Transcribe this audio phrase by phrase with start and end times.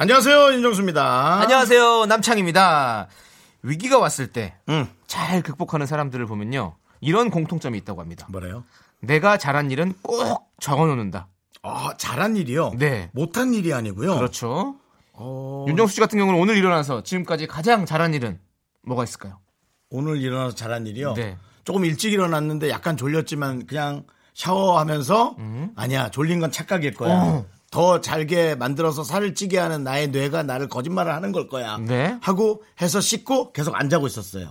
[0.00, 1.40] 안녕하세요, 윤정수입니다.
[1.40, 2.06] 안녕하세요.
[2.06, 3.08] 남창입니다.
[3.62, 5.42] 위기가 왔을 때잘 응.
[5.42, 6.76] 극복하는 사람들을 보면요.
[7.00, 8.24] 이런 공통점이 있다고 합니다.
[8.30, 8.62] 뭐래요?
[9.00, 11.26] 내가 잘한 일은 꼭 적어 놓는다.
[11.64, 12.74] 아, 잘한 일이요?
[12.78, 13.10] 네.
[13.12, 14.14] 못한 일이 아니고요.
[14.14, 14.76] 그렇죠.
[15.14, 18.38] 어, 윤정수 씨 같은 경우는 오늘 일어나서 지금까지 가장 잘한 일은
[18.84, 19.40] 뭐가 있을까요?
[19.90, 21.14] 오늘 일어나서 잘한 일이요?
[21.14, 21.36] 네.
[21.64, 24.04] 조금 일찍 일어났는데 약간 졸렸지만 그냥
[24.34, 25.34] 샤워하면서
[25.74, 27.14] 아니야, 졸린 건 착각일 거야.
[27.16, 27.28] 음.
[27.28, 27.57] 어.
[27.70, 31.78] 더 잘게 만들어서 살을 찌게 하는 나의 뇌가 나를 거짓말을 하는 걸 거야.
[31.78, 32.18] 네.
[32.22, 34.48] 하고 해서 씻고 계속 안 자고 있었어요.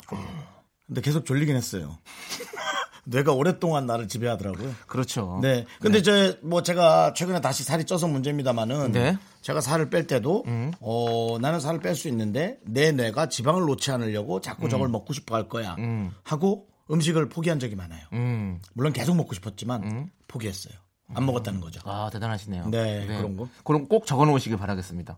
[0.86, 1.98] 근데 계속 졸리긴 했어요.
[3.06, 4.76] 뇌가 오랫동안 나를 지배하더라고요.
[4.86, 5.40] 그렇죠.
[5.42, 5.66] 네.
[5.80, 9.12] 근데 저뭐 제가 최근에 다시 살이 쪄서 문제입니다만은 네.
[9.12, 9.18] 음.
[9.42, 10.44] 제가 살을 뺄 때도
[10.82, 15.36] 어 나는 살을 뺄 수 있는데 내 뇌가 지방을 놓지 않으려고 자꾸 저걸 먹고 싶어
[15.36, 15.78] 할 거야.
[16.24, 18.02] 하고 음식을 포기한 적이 많아요.
[18.14, 18.60] 음.
[18.74, 20.74] 물론 계속 먹고 싶었지만 포기했어요.
[21.14, 21.80] 안 먹었다는 거죠.
[21.86, 22.68] 아, 대단하시네요.
[22.70, 23.48] 네, 그런 거.
[23.64, 25.18] 그럼 꼭 적어 놓으시길 바라겠습니다.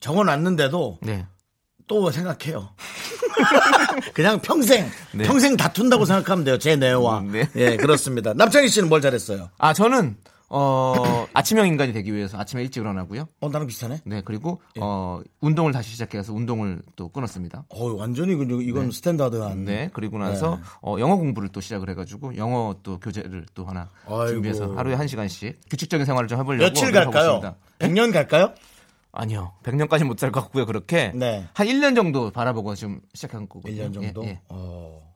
[0.00, 1.26] 적어놨는데도 네.
[1.86, 2.70] 또 생각해요.
[4.14, 5.24] 그냥 평생 네.
[5.24, 6.58] 평생 다툰다고 생각하면 돼요.
[6.58, 7.20] 제 뇌와.
[7.20, 7.48] 음, 네.
[7.56, 8.32] 예, 그렇습니다.
[8.34, 9.50] 남창희 씨는 뭘 잘했어요?
[9.58, 10.16] 아, 저는
[10.54, 13.26] 어, 아침형 인간이 되기 위해서 아침에 일찍 일어나고요.
[13.40, 14.00] 어, 나랑 비슷하네.
[14.04, 17.64] 네, 그리고 어, 운동을 다시 시작해서 운동을 또 끊었습니다.
[17.70, 19.64] 어, 완전히 그- 이건 스탠다드한.
[19.64, 24.26] 네, 그리고 나서 어, 영어 공부를 또 시작을 해가지고 영어 또 교재를 또 하나 아이고.
[24.28, 27.36] 준비해서 하루에 한 시간씩 규칙적인 생활을 좀 해보려고 며칠 갈까요?
[27.38, 27.56] 있습니다.
[27.78, 28.52] 100년 갈까요?
[29.12, 30.64] 아니요, 100년까지 못 살 것 같고요.
[30.66, 31.46] 그렇게 네.
[31.54, 33.84] 한 1년 정도 바라보고 지금 시작한 거거든요.
[33.88, 34.24] 1년 정도?
[34.24, 34.40] 예, 예.
[34.48, 35.11] 어.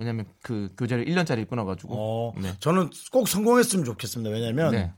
[0.00, 1.94] 왜냐하면 그 교재를 1년짜리 끊어가지고.
[1.96, 2.54] 어, 네.
[2.58, 4.30] 저는 꼭 성공했으면 좋겠습니다.
[4.30, 4.92] 왜냐면 네.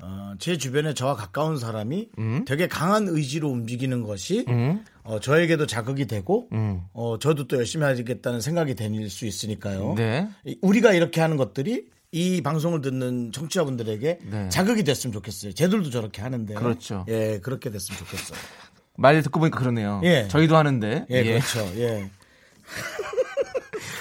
[0.00, 2.08] 어, 제 주변에 저와 가까운 사람이
[2.46, 4.84] 되게 강한 의지로 움직이는 것이 음.
[5.04, 6.80] 어, 저에게도 자극이 되고 음.
[6.92, 9.94] 어, 저도 또 열심히 하겠다는 생각이 될수 있으니까요.
[9.96, 10.28] 네.
[10.44, 14.48] 이- 우리가 이렇게 하는 것들이 이 방송을 듣는 청취자분들에게 네.
[14.48, 15.52] 자극이 됐으면 좋겠어요.
[15.52, 16.54] 쟤들도 저렇게 하는데.
[16.54, 17.04] 그렇죠.
[17.08, 18.38] 예, 그렇게 됐으면 좋겠어요.
[18.98, 20.00] 말 듣고 보니까 그러네요.
[20.04, 20.26] 예.
[20.28, 21.04] 저희도 하는데.
[21.10, 21.24] 예, 예.
[21.40, 21.60] 그렇죠.
[21.78, 22.10] 예.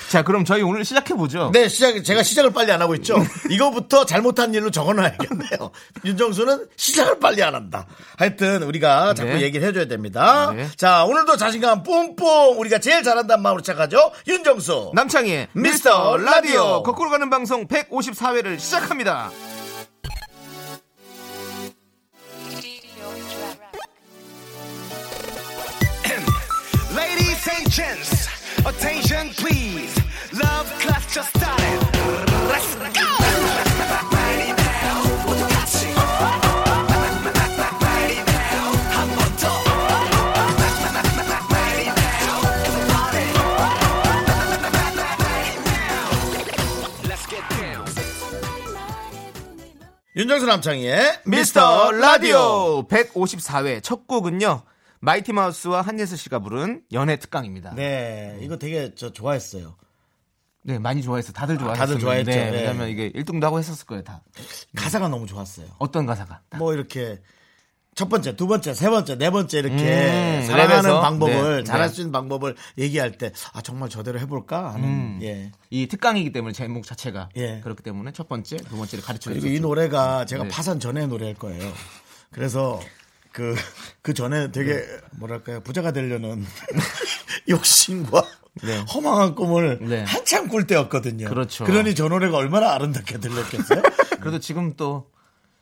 [0.10, 1.50] 자, 그럼 저희 오늘 시작해 보죠.
[1.52, 3.16] 네, 시작, 제가 시작을 빨리 안 하고 있죠.
[3.50, 5.72] 이거부터 잘못한 일로 적어놔야겠네요.
[6.06, 7.86] 윤정수는 시작을 빨리 안 한다.
[8.18, 9.42] 하여튼, 우리가 자꾸 네.
[9.42, 10.54] 얘기를 해줘야 됩니다.
[10.56, 10.68] 네.
[10.78, 12.58] 자, 오늘도 자신감 뿜뿜!
[12.60, 14.12] 우리가 제일 잘한다는 마음으로 시작하죠.
[14.28, 14.92] 윤정수.
[14.94, 16.30] 남창희의 미스터 미스터 라디오.
[16.60, 19.32] 라디오 거꾸로 가는 방송 154회를 시작합니다.
[26.96, 28.28] Ladies and gents,
[28.66, 29.95] attention please.
[30.38, 31.80] Love class just started.
[32.52, 33.16] Let's go.
[50.18, 54.64] 윤정수 남창희의 미스터 라디오 154회 첫 곡은요.
[55.02, 57.74] 마이티 마우스와 한예슬 씨가 부른 연애 특강입니다.
[57.76, 59.76] 네, 네, 이거 되게 저 좋아했어요.
[60.80, 61.32] 많이 좋아했어.
[61.32, 61.78] 다들 좋아했어요.
[61.86, 62.32] 다들 좋아했죠.
[62.32, 62.50] 네.
[62.52, 64.22] 왜냐면 이게 1등도 하고 했었을 거예요, 다.
[64.76, 65.68] 가사가 너무 좋았어요.
[65.78, 66.42] 어떤 가사가?
[66.58, 67.22] 뭐 이렇게
[67.94, 71.02] 첫 번째, 두 번째, 세 번째, 네 번째 이렇게 음, 사랑하는 랩에서?
[71.02, 71.94] 방법을 네, 잘할 네.
[71.94, 75.20] 수 있는 방법을 얘기할 때 아 정말 저대로 해볼까 하는 음.
[75.22, 75.52] 예.
[75.70, 77.62] 이 특강이기 때문에 제목 자체가 예.
[77.64, 79.54] 그렇기 때문에 첫 번째, 두 번째를 가르쳐 그리고 줬죠.
[79.56, 80.50] 이 노래가 제가 네.
[80.50, 81.72] 파산 전에 노래할 거예요.
[82.32, 82.82] 그래서
[83.36, 83.54] 그,
[84.02, 84.98] 그 전에 되게 네.
[85.20, 86.46] 뭐랄까요 부자가 되려는
[87.50, 88.26] 욕심과
[88.64, 88.80] 네.
[88.94, 90.06] 허망한 꿈을 네.
[90.06, 91.28] 한참 꿀 때였거든요.
[91.28, 91.66] 그렇죠.
[91.66, 93.82] 그러니 저 노래가 얼마나 아름답게 들렸겠어요.
[94.22, 95.12] 그래도 지금 또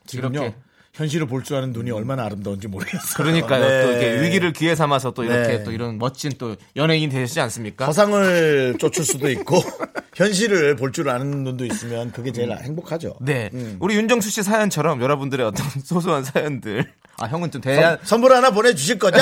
[0.06, 0.56] 지금요 이렇게
[0.94, 3.14] 현실을 볼 줄 아는 눈이 얼마나 아름다운지 모르겠어요.
[3.16, 3.68] 그러니까요.
[3.68, 3.82] 네.
[3.84, 5.64] 또 이렇게 위기를 기회 삼아서 또 이렇게 네.
[5.64, 7.84] 또 이런 멋진 또 연예인이 되시지 않습니까?
[7.86, 9.60] 허상을 쫓을 수도 있고
[10.14, 13.16] 현실을 볼 줄 아는 눈도 있으면 그게 제일 행복하죠.
[13.20, 13.50] 네.
[13.52, 13.76] 음.
[13.80, 16.84] 우리 윤정수 씨 사연처럼 여러분들의 어떤 소소한 사연들.
[17.18, 19.18] 아, 형은 좀 대한, 선- 선물 하나 보내주실 거죠?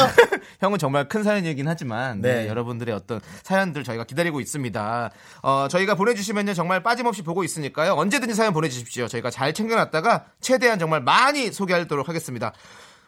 [0.61, 2.49] 형은 정말 큰 사연이긴 하지만, 네, 네.
[2.49, 5.11] 여러분들의 어떤 사연들 저희가 기다리고 있습니다.
[5.43, 7.93] 어, 저희가 보내주시면요, 정말 빠짐없이 보고 있으니까요.
[7.93, 9.09] 언제든지 사연 보내주십시오.
[9.09, 12.53] 저희가 잘 챙겨놨다가 최대한 정말 많이 소 개하도록 하겠습니다.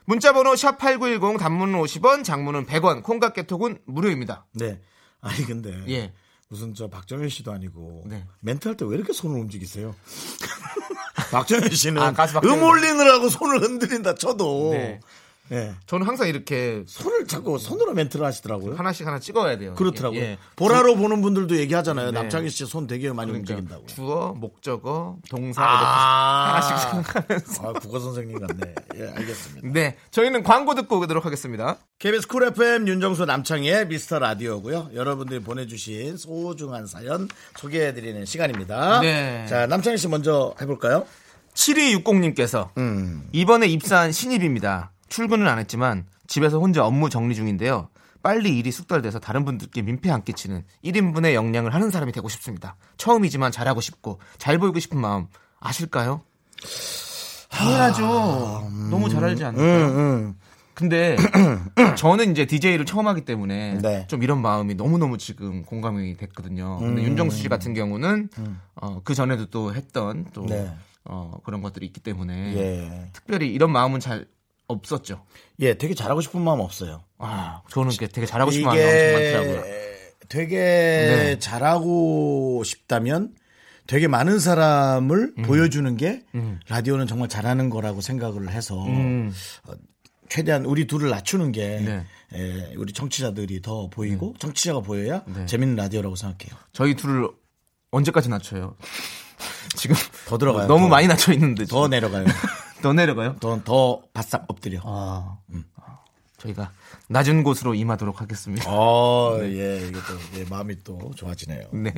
[0.07, 4.47] 문자번호 샵 8910 단문은 50원, 장문은 100원, 콩깍 개톡은 무료입니다.
[4.53, 4.81] 네.
[5.21, 6.13] 아니 근데 예.
[6.51, 8.27] 무슨 저 박정현 씨도 아니고 네.
[8.41, 9.95] 멘트 할 때 왜 이렇게 손을 움직이세요?
[11.33, 12.59] 박정현 씨는 아, 가수 박정현.
[12.59, 15.01] 음 올리느라고 손을 흔들린다 쳐도 네.
[15.53, 15.75] 예.
[15.87, 18.77] 저는 항상 이렇게 손을 자꾸 손으로 멘트를 하시더라고요.
[18.77, 19.75] 하나씩 하나 찍어야 돼요.
[19.75, 20.21] 그렇더라고요.
[20.21, 20.39] 예.
[20.57, 22.13] 보라로 보는 분들도 얘기하잖아요.
[22.13, 22.21] 네.
[22.21, 23.87] 남창희 씨 손 되게 많이 그러니까 움직인다고.
[23.87, 27.69] 주어, 목적어, 동사 아, 하나씩 생각하면서.
[27.69, 28.75] 아, 국어 선생님 같네.
[28.97, 29.69] 예, 알겠습니다.
[29.73, 31.77] 네, 저희는 광고 듣고 오도록 하겠습니다.
[31.99, 34.91] KBS 쿨 FM 윤정수 남창희의 미스터 라디오고요.
[34.95, 39.01] 여러분들이 보내주신 소중한 사연 소개해드리는 시간입니다.
[39.01, 39.45] 네.
[39.49, 41.07] 자, 남창희 씨 먼저 해볼까요?
[41.55, 43.29] 7260님께서 음.
[43.33, 44.91] 이번에 입사한 신입입니다.
[45.09, 47.89] 출근은 안 했지만 집에서 혼자 업무 정리 중인데요.
[48.23, 52.77] 빨리 일이 숙달돼서 다른 분들께 민폐 안 끼치는 1인분의 역량을 하는 사람이 되고 싶습니다.
[52.97, 55.27] 처음이지만 잘하고 싶고 잘 보이고 싶은 마음
[55.61, 56.23] 아실까요?
[57.51, 58.71] 당연하죠.
[58.91, 59.87] 너무 잘 알지 않나요?
[59.87, 60.35] 음,
[60.73, 61.17] 근데
[61.97, 64.07] 저는 이제 DJ를 처음 하기 때문에 네.
[64.09, 66.79] 좀 이런 마음이 너무너무 지금 공감이 됐거든요.
[66.79, 68.31] 근데 윤정수 씨 같은 경우는
[68.75, 70.75] 어, 그 전에도 또 했던 또 네.
[71.05, 73.11] 어, 그런 것들이 있기 때문에 예.
[73.13, 74.27] 특별히 이런 마음은 잘
[74.69, 75.25] 없었죠.
[75.61, 77.03] 예, 되게 잘하고 싶은 마음 없어요.
[77.19, 79.75] 아, 저는 이렇게 되게 잘하고 싶은 마음이 엄청 많더라고요.
[80.29, 81.39] 되게 네.
[81.39, 83.35] 잘하고 싶다면
[83.87, 85.43] 되게 많은 사람을 음.
[85.43, 86.23] 보여주는 게
[86.69, 89.73] 라디오는 정말 잘하는 거라고 생각을 해서 어,
[90.31, 91.85] 최대한 우리 둘을 낮추는 게 음.
[92.33, 92.39] 네.
[92.41, 95.45] 에, 우리 청취자들이 더 보이고 청취자가 보여야 네.
[95.47, 96.59] 재밌는 라디오라고 생각해요.
[96.73, 97.29] 저희 둘을
[97.91, 98.77] 언제까지 낮춰요?
[99.77, 99.95] 지금
[100.27, 100.67] 더 들어가요.
[100.67, 100.89] 너무 더.
[100.89, 101.91] 많이 낮춰 있는데 더 지금.
[101.91, 102.25] 내려가요.
[102.85, 103.37] 더 내려가요?
[103.41, 104.79] 더, 더 바싹 엎드려.
[104.85, 105.39] 아,
[106.37, 106.71] 저희가
[107.09, 108.71] 낮은 곳으로 임하도록 하겠습니다.
[108.71, 111.69] 어, 예, 이게 또, 예, 마음이 또 좋아지네요.
[111.73, 111.95] 네.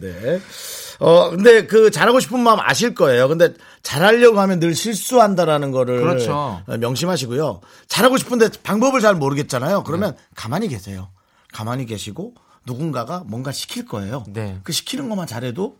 [1.01, 3.27] 어, 근데 그 잘하고 싶은 마음 아실 거예요.
[3.27, 6.63] 근데 잘하려고 하면 늘 실수한다라는 거를 그렇죠.
[6.65, 7.61] 어, 명심하시고요.
[7.89, 9.83] 잘하고 싶은데 방법을 잘 모르겠잖아요.
[9.83, 11.11] 그러면 가만히 계세요.
[11.53, 12.35] 가만히 계시고
[12.65, 14.23] 누군가가 뭔가 시킬 거예요.
[14.29, 14.61] 네.
[14.63, 15.79] 그 시키는 것만 잘해도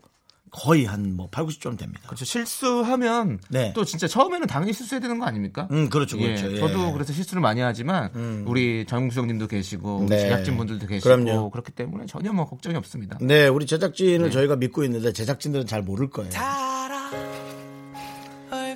[0.51, 2.01] 거의 한뭐 8, 90점 됩니다.
[2.05, 2.23] 그렇죠.
[2.25, 3.73] 실수하면 네.
[3.75, 5.67] 또 진짜 처음에는 당연히 실수해야 되는 거 아닙니까?
[5.71, 6.51] 음, 그렇죠, 예, 그렇죠.
[6.53, 6.59] 예.
[6.59, 10.19] 저도 그래서 실수를 많이 하지만 우리 정국수님도 계시고 우리 네.
[10.19, 11.49] 제작진분들도 계시고 그럼요.
[11.51, 13.17] 그렇기 때문에 전혀 뭐 걱정이 없습니다.
[13.21, 16.29] 네, 우리 제작진을 저희가 믿고 있는데 제작진들은 잘 모를 거예요.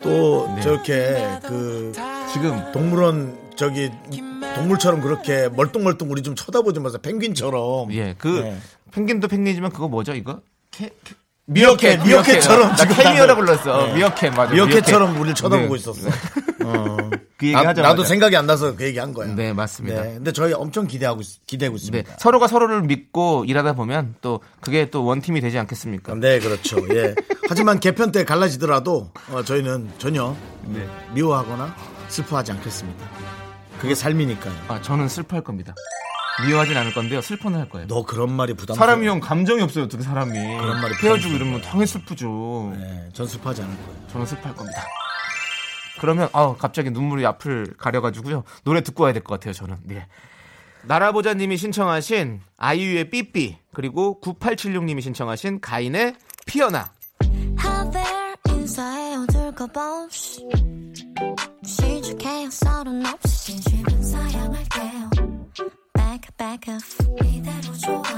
[0.04, 0.62] 또 네.
[0.62, 1.92] 저렇게 그
[2.34, 3.92] 지금 동물원 저기
[4.56, 7.00] 동물처럼 그렇게 멀뚱멀뚱 우리 좀 쳐다보지 마세요.
[7.02, 7.94] 펭귄처럼.
[7.94, 8.58] 예, 그 네.
[8.92, 10.42] 펭귄도 펭귄이지만 그거 뭐죠 이거?
[10.72, 11.16] 캐, 캐-
[11.46, 13.86] 미어캣, 미어캣처럼 나 지금 캐미어라 나를- 불렀어.
[13.88, 13.94] 네.
[13.96, 14.54] 미어캣 맞아.
[14.54, 15.80] 미어캣처럼 우리를 쳐다보고 네.
[15.80, 16.08] 있었어.
[16.64, 16.98] 어.
[17.38, 17.82] 그 얘기 나, 하자마자.
[17.82, 19.34] 나도 생각이 안 나서 그 얘기 한 거야.
[19.34, 20.02] 네, 맞습니다.
[20.04, 22.14] 네, 근데 저희 엄청 기대하고 있- 기대고 네, 있습니다.
[22.20, 26.14] 서로가 서로를 믿고 일하다 보면 또 그게 또 원팀이 되지 않겠습니까?
[26.16, 26.78] 네, 그렇죠.
[26.96, 27.16] 예.
[27.50, 30.36] 하지만 개편 때 갈라지더라도 어, 저희는 전혀
[30.68, 30.88] 네.
[31.14, 31.76] 미워하거나
[32.10, 33.06] 슬퍼하지 않겠습니다.
[33.80, 34.54] 그게 삶이니까요.
[34.68, 35.74] 아, 저는 슬퍼할 겁니다.
[36.46, 37.22] 미워하진 않을 건데요.
[37.22, 37.88] 슬퍼는 할 거예요.
[37.88, 38.76] 너 그런 말이 부담.
[38.76, 39.86] 사람이 형 감정이 없어요.
[39.86, 40.32] 어떻게 사람이.
[40.34, 41.34] 그런 말이 헤어지고.
[41.36, 42.74] 이러면 당연히 슬프죠.
[42.78, 44.08] 네, 전 슬퍼하지 않을 거예요.
[44.12, 44.84] 저는 슬퍼할 겁니다.
[46.00, 48.44] 그러면 아 갑자기 눈물이 앞을 가려가지고요.
[48.64, 49.54] 노래 듣고 와야 될 것 같아요.
[49.54, 49.78] 저는.
[49.84, 50.08] 네.
[50.84, 56.16] 나라보자님이 신청하신 아이유의 삐삐 그리고 9876님이 신청하신 가인의
[56.48, 56.92] 피어나.
[57.56, 58.02] 하벨
[58.50, 60.48] 인사해 어둘까 보시
[61.64, 65.11] 시작해요 서른 없이 진심은 사양할게요
[66.42, 68.11] back off.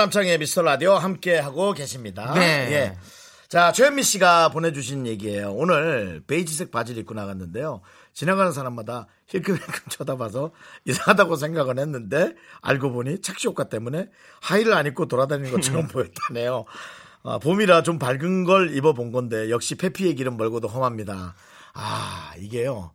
[0.00, 2.32] 남창희의 미스터 라디오 함께 하고 계십니다.
[2.32, 2.40] 네.
[2.72, 2.96] 예.
[3.48, 5.52] 자, 최현미 씨가 보내주신 얘기예요.
[5.52, 7.82] 오늘 베이지색 바지를 입고 나갔는데요.
[8.14, 10.52] 지나가는 사람마다 힐끔힐끔 쳐다봐서
[10.86, 14.08] 이상하다고 생각은 했는데 알고 보니 착시 효과 때문에
[14.40, 16.64] 하의를 안 입고 돌아다니는 것처럼 보였다네요.
[17.24, 21.34] 아, 봄이라 좀 밝은 걸 입어본 건데 역시 패피의 길은 멀고도 험합니다.
[21.74, 22.92] 아, 이게요.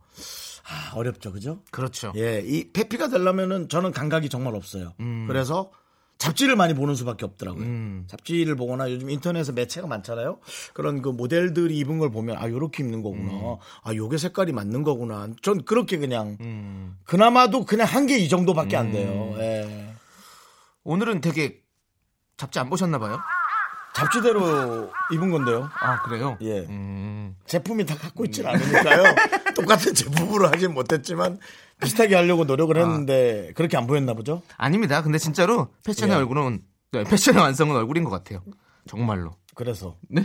[0.68, 1.60] 아, 어렵죠, 그죠?
[1.70, 2.12] 그렇죠.
[2.16, 4.94] 예, 이 패피가 되려면은 저는 감각이 정말 없어요.
[4.98, 5.26] 음.
[5.28, 5.70] 그래서
[6.18, 7.64] 잡지를 많이 보는 수밖에 없더라고요.
[7.64, 8.04] 음.
[8.08, 10.38] 잡지를 보거나 요즘 인터넷에 매체가 많잖아요.
[10.72, 13.32] 그런 그 모델들이 입은 걸 보면 아 요렇게 입는 거구나.
[13.32, 13.56] 음.
[13.82, 15.28] 아 요게 색깔이 맞는 거구나.
[15.42, 16.38] 전 그렇게 그냥
[17.04, 19.34] 그나마도 그냥 한개이 정도밖에 안 돼요.
[19.34, 19.40] 음.
[19.40, 19.94] 예.
[20.84, 21.60] 오늘은 되게
[22.36, 23.18] 잡지 안 보셨나 봐요?
[23.96, 25.70] 잡지대로 입은 건데요.
[25.80, 26.36] 아 그래요?
[26.42, 26.60] 예.
[26.68, 27.34] 음.
[27.46, 29.04] 제품이 다 갖고 있질 않으니까요.
[29.56, 31.38] 똑같은 제품으로 하진 못했지만
[31.80, 34.42] 비슷하게 하려고 노력을 했는데 그렇게 안 보였나 보죠?
[34.58, 35.02] 아닙니다.
[35.02, 36.18] 근데 진짜로 패션의 예.
[36.18, 36.60] 얼굴은
[36.92, 38.42] 네, 패션의 완성은 얼굴인 것 같아요.
[38.86, 39.34] 정말로.
[39.56, 40.22] 그래서 네?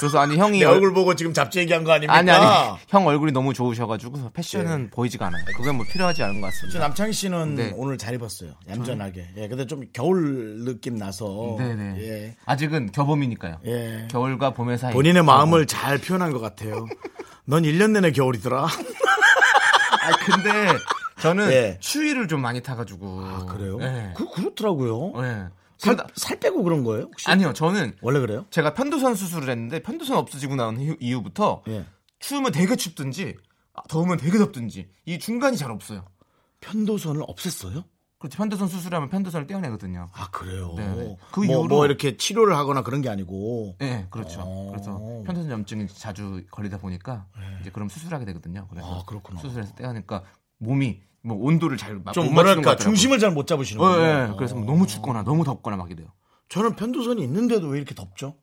[0.00, 2.12] 그래서 아니 형이 내 얼- 얼굴 보고 지금 잡지 얘기한 거 아닙니까?
[2.12, 5.44] 아니 아니 형 얼굴이 너무 좋으셔가지고 패션은 보이지가 않아요.
[5.56, 6.80] 그건 뭐 필요하지 않은 것저 같습니다.
[6.80, 7.72] 남창희 씨는 네.
[7.76, 8.50] 오늘 잘 입었어요.
[8.68, 9.28] 얌전하게.
[9.36, 11.54] 예, 근데 좀 겨울 느낌 나서.
[11.56, 12.00] 네네.
[12.00, 12.36] 예.
[12.46, 13.60] 아직은 겨봄이니까요.
[13.66, 14.08] 예.
[14.10, 14.92] 겨울과 봄의 사이.
[14.92, 16.86] 본인의 마음을 잘 표현한 것 같아요.
[17.44, 18.64] 넌 1년 내내 겨울이더라.
[18.66, 20.76] 아 근데
[21.20, 21.76] 저는 예.
[21.80, 23.20] 추위를 좀 많이 타가지고.
[23.24, 23.78] 아, 그래요?
[23.78, 24.12] 네.
[24.16, 25.20] 그, 그렇더라고요.
[25.22, 25.44] 네.
[25.78, 27.04] 살, 살 빼고 그런 거예요?
[27.04, 27.30] 혹시?
[27.30, 28.44] 아니요, 저는 원래 그래요?
[28.50, 31.84] 제가 편도선 수술을 했는데 편도선 없어지고 나온 이후- 이후부터 예.
[32.18, 33.36] 추우면 되게 춥든지
[33.74, 36.04] 아, 더우면 되게 덥든지 이 중간이 잘 없어요.
[36.60, 37.84] 편도선을 없앴어요?
[38.18, 38.36] 그렇죠.
[38.36, 40.08] 편도선 수술하면 편도선을 떼어내거든요.
[40.12, 40.74] 아, 그래요?
[40.76, 41.16] 네.
[41.30, 43.76] 그 뭐, 이후로- 뭐 이렇게 치료를 하거나 그런 게 아니고.
[43.78, 44.40] 네, 그렇죠.
[44.42, 44.70] 어.
[44.72, 47.26] 그래서 편도선 염증이 자주 걸리다 보니까
[47.60, 48.66] 이제 그럼 수술하게 되거든요.
[48.68, 49.40] 그래서 아, 그렇구나.
[49.40, 50.24] 수술해서 떼어내니까
[50.58, 52.76] 몸이 뭐 온도를 잘 마- 좀못 맞추는 것 뭐랄까.
[52.76, 54.28] 중심을 잘 못 잡으시는 어, 거예요.
[54.32, 56.08] 예, 그래서 뭐 너무 춥거나 너무 덥거나 막 이래요.
[56.48, 58.36] 저는 편도선이 있는데도 왜 이렇게 덥죠?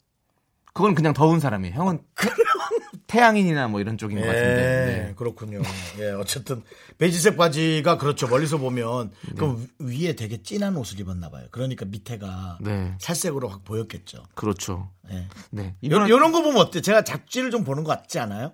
[0.74, 1.74] 그건 그냥 더운 사람이에요.
[1.76, 2.02] 형은
[3.08, 5.00] 태양인이나 뭐 이런 쪽인 것 같은데.
[5.00, 5.14] 예, 네.
[5.16, 5.62] 그렇군요.
[6.00, 6.64] 예, 어쨌든
[6.98, 8.28] 베이지색 바지가 그렇죠.
[8.28, 9.34] 멀리서 보면 네.
[9.36, 11.48] 그럼 위에 되게 진한 옷을 입었나 봐요.
[11.52, 12.96] 그러니까 밑에가 네.
[13.00, 14.24] 살색으로 확 보였겠죠.
[14.36, 14.90] 그렇죠.
[15.12, 15.28] 예.
[15.52, 15.68] 네.
[15.68, 16.82] 요, 이런 요런 거 보면 어때?
[16.82, 18.52] 제가 잡지를 좀 보는 것 같지 않아요?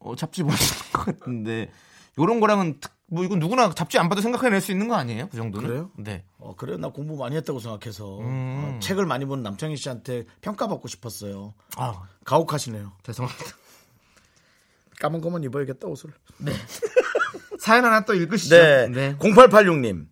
[0.00, 1.70] 어, 잡지 보시는 것 같은데
[2.18, 5.28] 요런 거랑은 특- 뭐 이건 누구나 잡지 안 봐도 생각해낼 수 있는 거 아니에요?
[5.28, 5.68] 그 정도는?
[5.68, 5.90] 그래요?
[5.96, 6.24] 네.
[6.38, 6.76] 어, 그래요?
[6.76, 8.76] 나 공부 많이 했다고 생각해서 음.
[8.76, 11.54] 어, 책을 많이 본 남창희 씨한테 평가받고 싶었어요.
[11.76, 12.92] 아, 가혹하시네요.
[13.04, 13.44] 죄송합니다.
[14.98, 16.10] 까만 거만 입어야겠다 옷을.
[17.60, 18.56] 사연 하나 또 읽으시죠.
[18.56, 19.16] 네.
[19.18, 20.08] 0886님.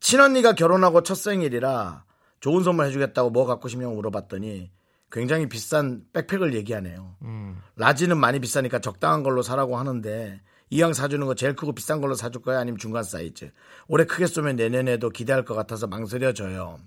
[0.00, 2.04] 친언니가 결혼하고 첫 생일이라
[2.40, 4.72] 좋은 선물 해주겠다고 뭐 갖고 싶냐고 물어봤더니
[5.12, 7.14] 굉장히 비싼 백팩을 얘기하네요.
[7.22, 7.60] 음.
[7.76, 10.40] large는 많이 비싸니까 적당한 걸로 사라고 하는데
[10.72, 13.52] 이왕 사주는 거 제일 크고 비싼 걸로 사줄 거야 아니면 중간 사이즈.
[13.88, 16.78] 올해 크게 쏘면 내년에도 기대할 것 같아서 망설여져요.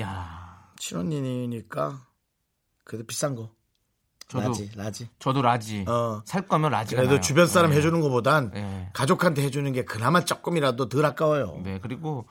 [0.00, 2.00] 야, 친언니니까
[2.84, 3.50] 그래도 비싼 거.
[4.26, 5.08] 저도 large, large.
[5.18, 5.84] 저도 large.
[5.86, 6.22] 어.
[6.24, 7.20] 살 거면 large가 그래도 나요.
[7.20, 7.76] 주변 사람 네.
[7.76, 8.88] 해주는 것보단 네.
[8.94, 11.60] 가족한테 해주는 게 그나마 조금이라도 덜 아까워요.
[11.62, 12.26] 네, 그리고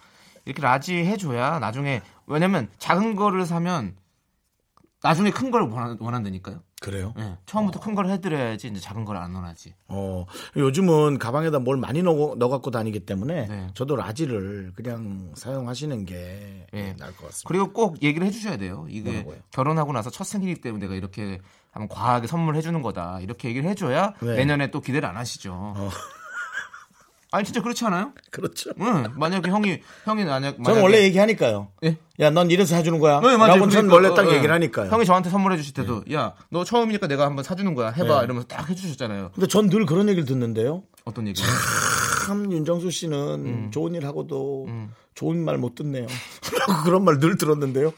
[0.46, 3.96] 이렇게 large 해줘야 나중에 왜냐면 작은 거를 사면
[5.04, 5.70] 나중에 큰 걸
[6.00, 6.64] 원한다니까요.
[6.88, 7.14] 그래요?
[7.18, 9.74] 네, 처음부터 큰 걸 해드려야지 이제 작은 걸 안 원하지.
[9.88, 10.26] 어,
[10.56, 13.68] 요즘은 가방에다 뭘 많이 넣어, 넣어 갖고 다니기 때문에 네.
[13.74, 16.96] 저도 large를 그냥 사용하시는 게 네.
[16.98, 17.48] 나을 것 같습니다.
[17.48, 18.86] 그리고 꼭 얘기를 해주셔야 돼요.
[18.90, 19.26] 이게?
[19.52, 21.40] 결혼하고 나서 첫 생일이기 때문에 내가 이렇게
[21.72, 23.20] 한번 과하게 선물해 주는 거다.
[23.22, 24.36] 이렇게 얘기를 해줘야 네.
[24.36, 25.76] 내년에 또 기대를 안 하시죠.
[27.32, 28.14] 아니 진짜 그렇지 않아요?
[28.32, 28.72] 그렇죠.
[28.80, 29.06] 응.
[29.16, 31.68] 만약에 형이 형이 만약 저는 원래 얘기하니까요.
[31.84, 31.98] 예?
[32.22, 33.20] 야, 넌 이래서 해주는 거야.
[33.20, 33.56] 네, 맞아요.
[33.56, 34.38] 라고 저는 그러니까, 원래 딱 어, 예.
[34.38, 34.90] 얘기를 하니까요.
[34.90, 38.24] 형이 저한테 선물해 주실 때도 야 너 처음이니까 내가 한번 사주는 거야 해봐 네.
[38.26, 39.32] 이러면서 딱 해주셨잖아요.
[39.36, 40.84] 근데 전 늘 그런 얘기를 듣는데요.
[41.04, 41.42] 어떤 얘기?
[42.26, 43.72] 참 윤정수 씨는 음.
[43.72, 44.68] 좋은 일 하고도
[45.16, 46.08] 좋은 말 못 듣네요.
[46.86, 47.94] 그런 말 늘 들었는데요.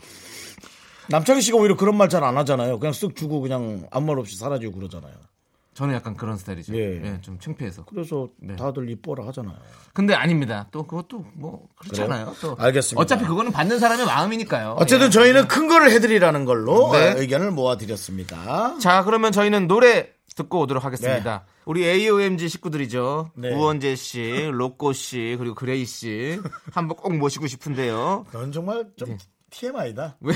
[1.09, 2.79] 남창희 씨가 오히려 그런 말 잘 안 하잖아요.
[2.79, 5.13] 그냥 쓱 주고 그냥 아무 말 없이 사라지고 그러잖아요.
[5.79, 6.75] 저는 약간 그런 스타일이죠.
[6.75, 7.01] 예.
[7.01, 7.85] 예, 좀 창피해서.
[7.85, 8.53] 그래서 네.
[8.57, 9.55] 다들 이뻐라 하잖아요.
[9.93, 10.67] 근데 아닙니다.
[10.71, 12.33] 또 그것도 뭐 그렇잖아요.
[12.41, 13.01] 또 알겠습니다.
[13.01, 14.75] 어차피 그거는 받는 사람의 마음이니까요.
[14.77, 15.09] 어쨌든 예.
[15.09, 17.13] 저희는 큰 거를 해드리라는 걸로 네.
[17.13, 18.77] 어, 의견을 모아드렸습니다.
[18.79, 21.45] 자, 그러면 저희는 노래 듣고 오도록 하겠습니다.
[21.45, 21.53] 네.
[21.63, 23.31] 우리 AOMG 식구들이죠.
[23.35, 23.53] 네.
[23.53, 26.41] 우원재 씨, 로꼬 씨, 그리고 그레이 씨
[26.73, 28.25] 한번 꼭 모시고 싶은데요.
[28.33, 29.17] 넌 정말 좀
[29.49, 30.17] TMI다.
[30.19, 30.33] 왜?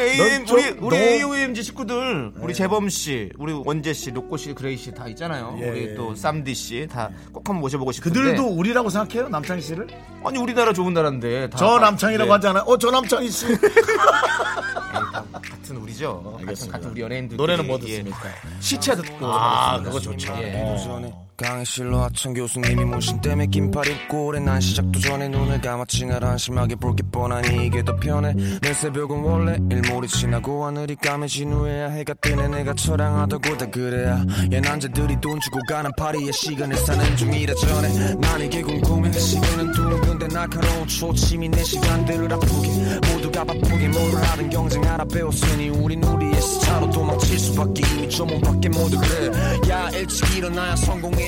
[0.00, 4.76] AOM, 좀 우리, 우리 AOMG 식구들, 우리 재범 씨, 우리 원재 씨, 로꼬 씨, 그레이
[4.76, 5.56] 씨 다 있잖아요.
[5.60, 5.94] 예, 우리 예.
[5.94, 8.18] 또 쌈디 씨 다 꼭 한번 모셔보고 싶은데.
[8.18, 9.86] 그들도 우리라고 생각해요, 남창희 씨를?
[10.24, 11.50] 아니 우리나라 좋은 나라인데.
[11.50, 12.32] 다 저 다- 남창이라고 네.
[12.32, 12.62] 하잖아요.
[12.66, 13.46] 어, 저 남창희 씨.
[13.58, 16.38] 다 같은 우리죠.
[16.46, 16.68] 같은.
[16.68, 17.36] 같은 우리 연예인들.
[17.36, 18.18] 노래는 뭐 듣습니까?
[18.60, 19.26] 시차 듣고.
[19.26, 20.32] 아, 그거 좋죠.
[20.38, 20.54] 예.
[20.64, 21.27] 어.
[21.38, 26.24] 강의실로 아 참 교수님이 문신 땜에 긴팔 입고 오래 난 시작도 전에 눈을 감았지 날
[26.24, 28.34] 한심하게 볼게 뻔하니 이게 더 편해.
[28.60, 32.48] 내 새벽은 원래 일몰이 지나고 하늘이 까매진 후에야 해가 뜨네.
[32.48, 34.20] 내가 처량하다고 다 그래야.
[34.50, 38.14] 얘 남자들이 돈 주고 가는 파리의 시간을 사는 중이라 전에.
[38.16, 39.12] 난 이게 궁금해.
[39.12, 42.68] 시간은 둥근데 날카로운 초침이 내 시간들을 아프게.
[43.12, 48.68] 모두가 바쁘게 뭐를 하든 경쟁 하나 배웠으니 우린 우리의 스타로 도망칠 수밖에 이미 조문 밖에
[48.70, 49.70] 모두 그래.
[49.70, 51.27] 야 일찍 일어나야 성공해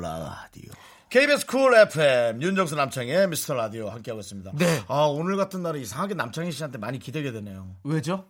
[0.00, 0.72] 라디오
[1.10, 4.52] KBS 쿨 FM 윤정수 남창희의 미스터 라디오 함께하고 있습니다.
[4.54, 4.82] 네.
[4.88, 7.76] 아 오늘 같은 날은 이상하게 남창희 씨한테 많이 기대게 되네요.
[7.84, 8.24] 왜죠?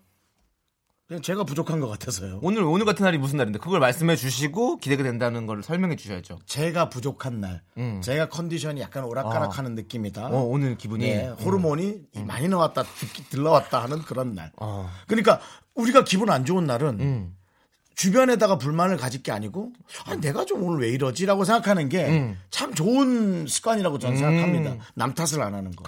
[1.06, 2.40] 그냥 제가 부족한 것 같아서요.
[2.42, 6.38] 오늘 오늘 같은 날이 무슨 날인데 그걸 말씀해 주시고 기대가 된다는 걸 설명해 주셔야죠.
[6.46, 8.00] 제가 부족한 날, 음.
[8.02, 10.28] 제가 컨디션이 약간 오락가락하는 느낌이다.
[10.28, 11.34] 어, 오늘 기분이 네, 음.
[11.34, 14.52] 호르몬이 많이 나왔다, 들- 들러왔다 하는 그런 날.
[14.56, 14.90] 어.
[15.06, 15.38] 그러니까
[15.74, 17.36] 우리가 기분 안 좋은 날은 음.
[17.94, 19.72] 주변에다가 불만을 가질 게 아니고
[20.06, 22.74] 아, 내가 좀 오늘 왜 이러지라고 생각하는 게참 음.
[22.74, 24.76] 좋은 습관이라고 저는 생각합니다.
[24.94, 25.84] 남 탓을 안 하는 거.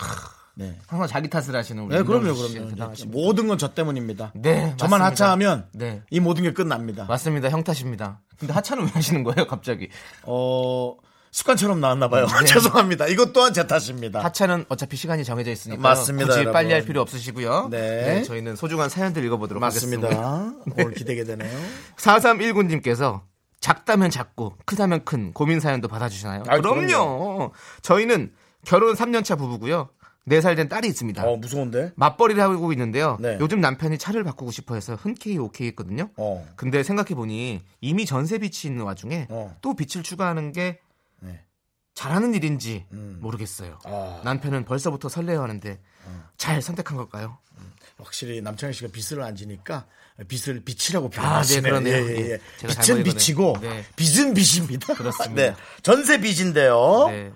[0.56, 0.78] 네.
[0.86, 2.70] 항상 자기 탓을 하시는 우리 네, 그럼요, 그럼요.
[2.70, 3.18] 대단하십니다.
[3.18, 4.30] 모든 건 저 때문입니다.
[4.36, 5.04] 네, 저만 맞습니다.
[5.06, 6.02] 하차하면 네.
[6.10, 7.06] 이 모든 게 끝납니다.
[7.06, 7.50] 맞습니다.
[7.50, 8.20] 형 탓입니다.
[8.38, 9.88] 근데 하차는 왜 하시는 거예요, 갑자기?
[10.22, 10.94] 어,
[11.34, 12.26] 습관처럼 나왔나 봐요.
[12.26, 12.46] 네.
[12.46, 13.08] 죄송합니다.
[13.08, 14.20] 이것 또한 제 탓입니다.
[14.22, 16.52] 하차는 어차피 시간이 정해져 있으니까 맞습니다, 굳이 여러분.
[16.52, 17.68] 빨리 할 필요 없으시고요.
[17.72, 18.22] 네.
[18.22, 20.08] 저희는 소중한 사연들 읽어보도록 하겠습니다.
[20.08, 20.54] 맞습니다.
[20.78, 21.50] 오늘 기대게 되네요.
[21.96, 23.22] 4319님께서
[23.58, 26.44] 작다면 작고 크다면 큰 고민 사연도 받아주시나요?
[26.46, 27.50] 아, 그럼요.
[27.82, 28.32] 저희는
[28.64, 29.88] 결혼 3년차 부부고요.
[30.28, 31.22] 4살 된 딸이 있습니다.
[31.22, 31.92] 어, 무서운데?
[31.96, 33.18] 맞벌이를 하고 있는데요.
[33.20, 33.36] 네.
[33.40, 36.10] 요즘 남편이 차를 바꾸고 싶어 해서 흔쾌히 오케이 했거든요.
[36.16, 36.46] 어.
[36.56, 39.54] 근데 생각해보니 이미 전세 빚이 있는 와중에 어.
[39.60, 40.78] 또 빚을 추가하는 게 네.
[41.94, 43.18] 잘하는 일인지 음.
[43.20, 43.78] 모르겠어요.
[43.84, 44.20] 아.
[44.24, 45.80] 남편은 벌써부터 설레어하는데
[46.36, 47.38] 잘 선택한 걸까요?
[47.98, 49.86] 확실히 남창희 씨가 빚을 안 지니까
[50.28, 51.62] 빚을 빚이라고 아, 네, 표현하시네요.
[51.62, 51.94] 그러네요.
[51.94, 52.40] 예, 예, 예.
[52.58, 53.56] 빚은 잘못 빚이고.
[53.60, 53.84] 네.
[53.96, 54.94] 빚은 빚입니다.
[54.94, 55.34] 그렇습니다.
[55.54, 55.56] 네.
[55.82, 57.06] 전세 빚인데요.
[57.08, 57.32] 네.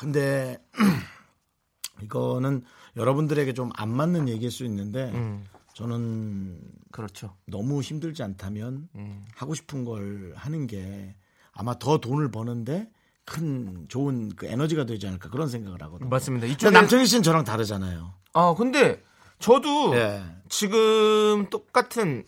[0.00, 0.58] 근데
[2.02, 2.64] 이거는
[2.96, 5.44] 여러분들에게 좀 안 맞는 얘기일 수 있는데 음.
[5.74, 7.36] 저는 그렇죠.
[7.46, 9.24] 너무 힘들지 않다면 음.
[9.36, 11.14] 하고 싶은 걸 하는 게
[11.52, 12.88] 아마 더 돈을 버는데
[13.28, 16.08] 큰 좋은 그 에너지가 되지 않을까 그런 생각을 하거든요.
[16.08, 16.46] 맞습니다.
[16.46, 18.14] 근데 이쪽에 남창희 씨는 저랑 다르잖아요.
[18.32, 19.02] 아 근데
[19.38, 20.22] 저도 예.
[20.48, 22.24] 지금 똑같은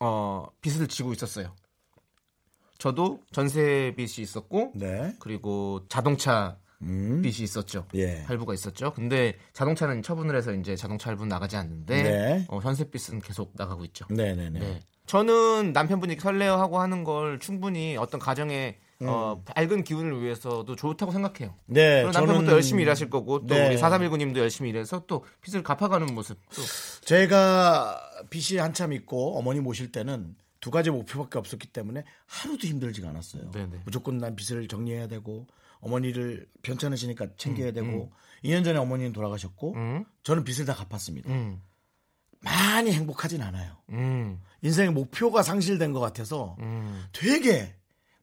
[0.00, 1.54] 어 빚을 지고 있었어요.
[2.76, 5.16] 저도 전세 빚이 있었고 네.
[5.18, 7.22] 그리고 자동차 음.
[7.22, 7.86] 빚이 있었죠.
[7.94, 8.20] 예.
[8.22, 8.92] 할부가 있었죠.
[8.92, 12.46] 근데 자동차는 처분을 해서 이제 자동차 할부 는 나가지 않는데 네.
[12.48, 14.04] 어, 전세 빚은 계속 나가고 있죠.
[14.10, 14.60] 네네네.
[14.60, 14.80] 네.
[15.06, 21.54] 저는 남편분이 설레어하고 하는 걸 충분히 어떤 가정의 어, 밝은 기운을 위해서도 좋다고 생각해요.
[21.66, 21.72] 음.
[21.74, 23.68] 네, 그리고 남편분도 저는- 열심히 일하실 거고 또 네.
[23.68, 26.62] 우리 4319님도 열심히 일해서 또 빚을 갚아가는 모습 또
[27.04, 33.50] 제가 빚이 한참 있고 어머니 모실 때는 두 가지 목표밖에 없었기 때문에 하루도 힘들지가 않았어요.
[33.52, 33.82] 네네.
[33.84, 35.46] 무조건 난 빚을 정리해야 되고
[35.80, 38.12] 어머니를 편찮으시니까 챙겨야 음, 되고
[38.44, 39.76] 2년 전에 어머니는 돌아가셨고
[40.24, 41.30] 저는 빚을 다 갚았습니다.
[41.30, 41.62] 음,
[42.40, 43.76] 많이 행복하진 않아요.
[43.90, 47.04] 음, 인생의 목표가 상실된 것 같아서 음.
[47.12, 47.74] 되게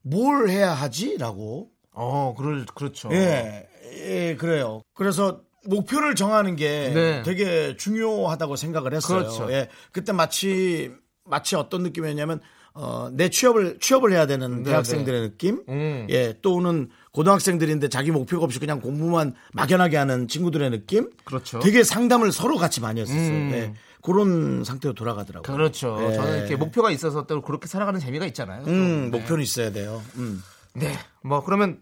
[0.08, 3.08] 뭘 해야 하지라고 어, 그럴 그렇죠.
[3.12, 3.68] 예,
[4.04, 4.82] 예, 그래요.
[4.94, 7.22] 그래서 목표를 정하는 게 네.
[7.22, 9.20] 되게 중요하다고 생각을 했어요.
[9.20, 9.50] 그렇죠.
[9.52, 10.92] 예, 그때 마치
[11.24, 12.40] 마치 어떤 느낌이었냐면
[12.74, 16.06] 어, 내 취업을 취업을 해야 되는 네, 대학생들의 느낌, 음.
[16.10, 21.60] 예, 또는 고등학생들인데 자기 목표가 없이 그냥 공부만 막연하게 하는 친구들의 느낌, 그렇죠.
[21.60, 23.30] 되게 상담을 서로 같이 많이 했었어요.
[23.30, 23.50] 음.
[23.54, 25.56] 예, 그런 상태로 돌아가더라고요.
[25.56, 25.96] 그렇죠.
[26.02, 26.14] 예.
[26.14, 28.64] 저는 이렇게 목표가 있어서 또 그렇게 살아가는 재미가 있잖아요.
[28.64, 28.70] 또.
[28.70, 29.18] 음, 네.
[29.18, 30.02] 목표는 있어야 돼요.
[30.16, 30.42] 음.
[30.74, 30.92] 네.
[31.22, 31.80] 뭐 그러면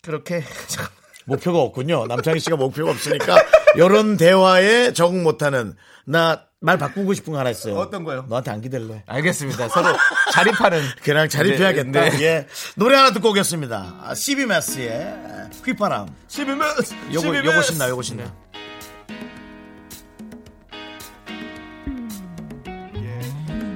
[0.00, 0.44] 그렇게
[1.26, 2.06] 목표가 없군요.
[2.06, 3.42] 남창희 씨가 목표가 없으니까
[3.74, 5.74] 이런 대화에 적응 못하는
[6.06, 7.74] 나 말 바꾸고 싶은 거 하나 있어요.
[7.76, 8.24] 어떤 거요?
[8.28, 9.02] 너한테 안 기댈래.
[9.06, 9.68] 알겠습니다.
[9.68, 9.96] 서로
[10.32, 11.90] 자립하는 그냥 자립해야겠다.
[11.90, 12.22] 네, 네.
[12.22, 12.46] 예.
[12.76, 14.14] 노래 하나 듣고 오겠습니다.
[14.14, 16.06] 시비메스의 휘파람.
[16.28, 18.32] 12면 요거 요거 신나 요거 신나.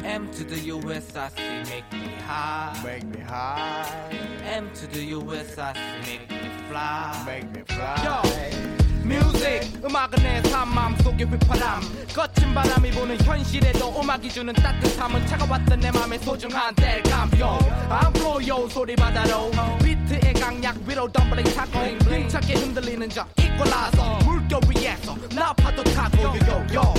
[0.05, 4.11] M to the US I see make me high Make me high,
[4.45, 7.97] M to the US I see make me fly make me fly.
[8.05, 11.81] Yo, music 음악은 내삶 마음속의 휘파람.
[12.15, 18.97] 거친 바람이 부는 현실에도 음악이 주는 따뜻함은 차가웠던 내 맘의 소중한 뗄감요 I'm flow 소리
[18.97, 19.51] 바다로.
[19.83, 26.17] 비트의 강약 위로 덤블링 타고 힘차게 흔들리는 저 이꼴라서 물결 위에서 나 파도 타고.
[26.23, 26.97] 요요요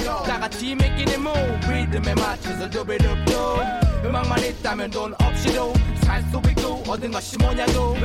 [0.75, 1.59] making it move.
[1.67, 7.95] 리듬에 맞춰서 두비두두 음악만 있다면 돈 없이도 살수 있고 얻은 것이 뭐냐고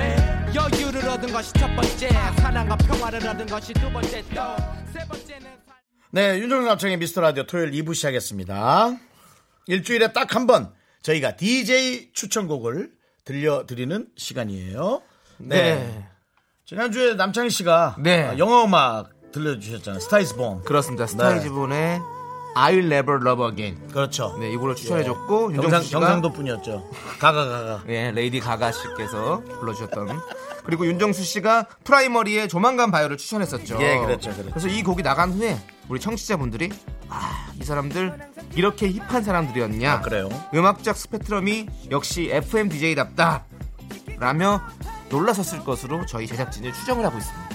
[0.55, 4.57] 여유를 얻은 것이 첫 번째 사랑과 평화를 얻은 것이 두 번째 또
[4.93, 5.77] 세 번째는 살-
[6.11, 8.97] 네, 윤정수 남창희의 미스터 라디오 토요일 2부 시작했습니다.
[9.69, 12.91] 일주일에 딱 한 번 저희가 DJ 추천곡을
[13.25, 15.03] 들려드리는 시간이에요.
[15.39, 15.77] 네.
[15.77, 16.09] 네.
[16.65, 18.25] 지난주에 남창희 씨가 네.
[18.25, 20.01] 아, 영어 음악 들려주셨잖아요.
[20.01, 20.63] Star Is Born.
[20.65, 21.07] 그렇습니다.
[21.07, 22.01] Star Is Born의
[22.55, 23.89] I'll Never Love Again.
[23.93, 24.37] 그렇죠.
[24.39, 26.89] 네, 이거를 추천해줬고 경상, 윤정수 씨가 경상도 분이었죠.
[27.19, 27.83] 가가 가가.
[27.89, 30.21] 예, 레이디 가가 씨께서 불러주셨던
[30.65, 33.79] 그리고 윤정수 씨가 프라이머리의 조만간 봐요를 추천했었죠.
[33.81, 34.51] 예, 그랬죠, 그랬죠.
[34.51, 36.71] 그래서 이 곡이 나간 후에 우리 청취자분들이
[37.09, 38.19] 아, 이 사람들
[38.55, 39.93] 이렇게 힙한 사람들이었냐?
[39.93, 40.29] 아, 그래요?
[40.55, 43.45] 음악적 스펙트럼이 역시 FM DJ답다.
[44.19, 44.63] 라며
[45.11, 47.52] 놀라셨을 것으로 저희 제작진이 추정을 하고 있습니다.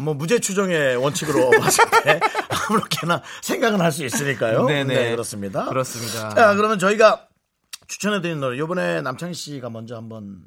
[0.00, 2.20] 뭐 무죄 추정의 원칙으로 봤을 때
[2.68, 4.66] 아무렇게나 생각은 할 수 있으니까요.
[4.66, 4.94] 네네.
[4.94, 5.64] 네, 그렇습니다.
[5.66, 6.34] 그렇습니다.
[6.34, 7.26] 자, 그러면 저희가
[7.86, 10.42] 추천해드린 노래 이번에 남창희 씨가 먼저 한번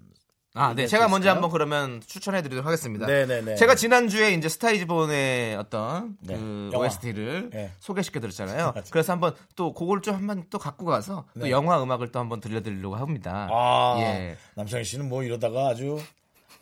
[0.53, 0.85] 아, 네.
[0.85, 1.29] 제가 수 먼저?
[1.31, 3.07] 한번 그러면 추천해 드리도록 하겠습니다.
[3.07, 3.55] 네네네.
[3.55, 6.35] 제가 지난주에 이제 스타이즈본의 어떤 네.
[6.35, 6.85] 그 영화.
[6.85, 7.71] OST를 네.
[7.79, 8.73] 소개시켜 드렸잖아요.
[8.91, 12.61] 그래서 한번 또 그걸 좀 한번 또 갖고 가서 또 영화 음악을 또 한번 들려
[12.61, 13.47] 드리려고 합니다.
[13.49, 13.53] 네.
[13.55, 14.37] 아, 예.
[14.55, 15.97] 남창희 씨는 뭐 이러다가 아주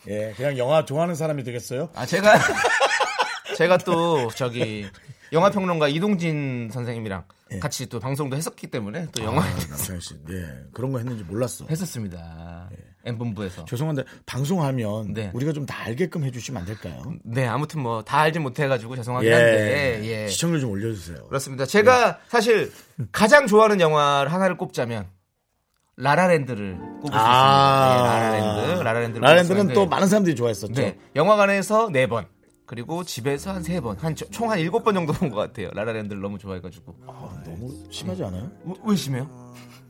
[0.07, 1.89] 예, 그냥 영화 좋아하는 사람이 되겠어요?
[1.93, 2.33] 아, 제가
[3.57, 4.85] 제가 또 저기
[5.33, 7.23] 영화 평론가 이동진 선생님이랑
[7.59, 11.65] 같이 또 방송도 했었기 때문에 또 영화 아, 남창희 씨, 예, 그런 거 했는지 몰랐어.
[11.69, 12.69] 했었습니다.
[13.05, 13.65] N본부에서.
[13.65, 15.31] 죄송한데 방송하면 네.
[15.33, 17.01] 우리가 좀 다 알게끔 해주시면 안 될까요?
[17.23, 20.27] 네, 아무튼 뭐 다 알지 못해가지고 죄송하긴 예, 한데 예.
[20.27, 21.25] 시청률 좀 올려주세요.
[21.27, 21.65] 그렇습니다.
[21.65, 22.71] 제가 사실
[23.11, 25.07] 가장 좋아하는 영화를 하나를 꼽자면
[26.03, 28.35] 라라랜드를 꼽을 수 아.
[28.35, 28.55] 있습니다.
[28.55, 30.73] 네, 라라랜드, 라라랜드를 라랜드는 꼽을 수또 많은 사람들이 좋아했었죠.
[30.73, 32.25] 네, 영화관에서 네 번.
[32.65, 35.69] 그리고 집에서 한 세 번, 한총한 일곱 번 정도 본 것 같아요.
[35.73, 36.95] 라라랜드를 너무 좋아해가지고.
[37.07, 38.49] 아, 너무 심하지 않아요?
[38.63, 39.27] 왜, 왜 심해요?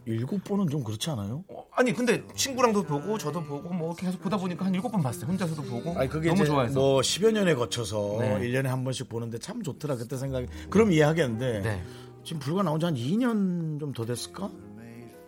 [0.06, 1.43] 일곱 번은 좀 그렇지 않아요?
[1.50, 5.30] 어, 아니 근데 친구랑도 보고 저도 보고 뭐 계속 보다 보니까 한 일곱 번 봤어요.
[5.30, 6.80] 혼자서도 보고 아니 그게 너무 좋아해서.
[6.80, 8.39] 뭐 10여 년에 거쳐서 네.
[8.41, 11.84] 일 1년에 한 번씩 보는데 참 좋더라 그때 생각이 그럼 이해하겠는데 네.
[12.24, 14.50] 지금 불과 나온 지 한 2년 좀 더 됐을까?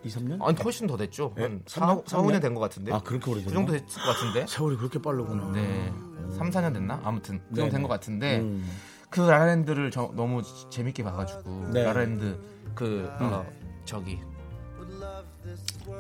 [0.04, 0.42] 2, 3년?
[0.44, 1.34] 아니 훨씬 더 됐죠.
[1.38, 1.44] 예?
[1.44, 2.04] 한삼 4, 년?
[2.06, 2.92] 4, 5년 된 것 같은데.
[2.94, 3.50] 아 그렇게 오래됐나?
[3.50, 4.46] 그 정도 됐을 것 같은데.
[4.48, 5.52] 세월이 그렇게 빠르구나.
[5.54, 5.94] 네.
[6.38, 7.00] 3, 4년 됐나?
[7.04, 7.72] 아무튼 그 정도.
[7.72, 8.68] 된 것 같은데 음.
[9.10, 11.84] 그 라라랜드를 저 너무 재밌게 봐가지고 네.
[11.84, 12.38] 라라랜드
[12.74, 13.46] 그 어,
[13.86, 14.20] 저기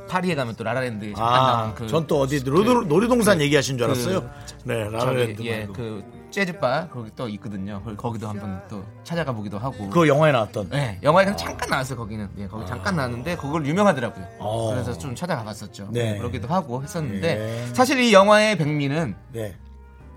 [0.07, 4.29] 파리에 가면 또 라라랜드 아, 그 전또 어디 놀이, 놀이동산 얘기하신 줄 그- 알았어요.
[4.63, 5.73] 네, 저기 라라랜드 예, 말고.
[5.73, 7.81] 그 재즈바 거기 또 있거든요.
[7.83, 9.89] 거기- 거기도 한번 또 찾아가 보기도 하고.
[9.89, 10.69] 그 영화에 나왔던.
[10.69, 12.29] 네, 영화에 그냥 잠깐 나왔어요, 거기는.
[12.37, 14.25] 예, 거기 잠깐 나왔는데, 그걸 유명하더라고요.
[14.39, 14.71] 어.
[14.71, 15.89] 그래서 좀 찾아가 봤었죠.
[15.91, 16.17] 네.
[16.17, 17.73] 그러기도 하고 했었는데, 예.
[17.73, 19.55] 사실 이 영화의 백미는 네.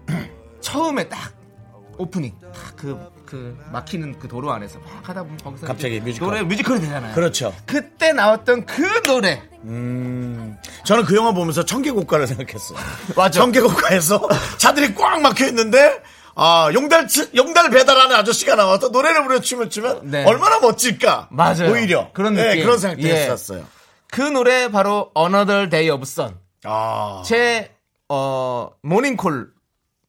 [0.61, 1.33] 처음에 딱
[1.99, 2.99] 오프닝, 딱 그,
[3.35, 6.29] 그 막히는 그 도로 안에서 막 하다 보면 거기서 갑자기 뮤지컬.
[6.29, 7.15] 노래 뮤지컬이 되잖아요.
[7.17, 7.53] 그렇죠.
[7.67, 9.43] 그때 나왔던 그 노래.
[9.65, 12.79] 음, 저는 그 영화 보면서 청계곡가를 생각했어요.
[13.17, 13.41] 맞아.
[13.41, 16.01] 청계곡가에서 차들이 꽉 막혀 있는데,
[16.37, 20.25] 아, 용달, 치- 용달 배달하는 아저씨가 나와서 노래를 부르며 춤을 추면 네.
[20.25, 21.29] 얼마나 멋질까.
[21.33, 21.73] 맞아요.
[21.73, 22.13] 오히려.
[22.13, 22.63] 그런 네, 느낌.
[22.63, 23.15] 그런 생각도 예.
[23.23, 23.65] 했었어요.
[24.13, 26.37] 그 노래 바로 Another Day of Sun.
[26.63, 27.73] 아, 제,
[28.09, 29.49] 어, 모닝콜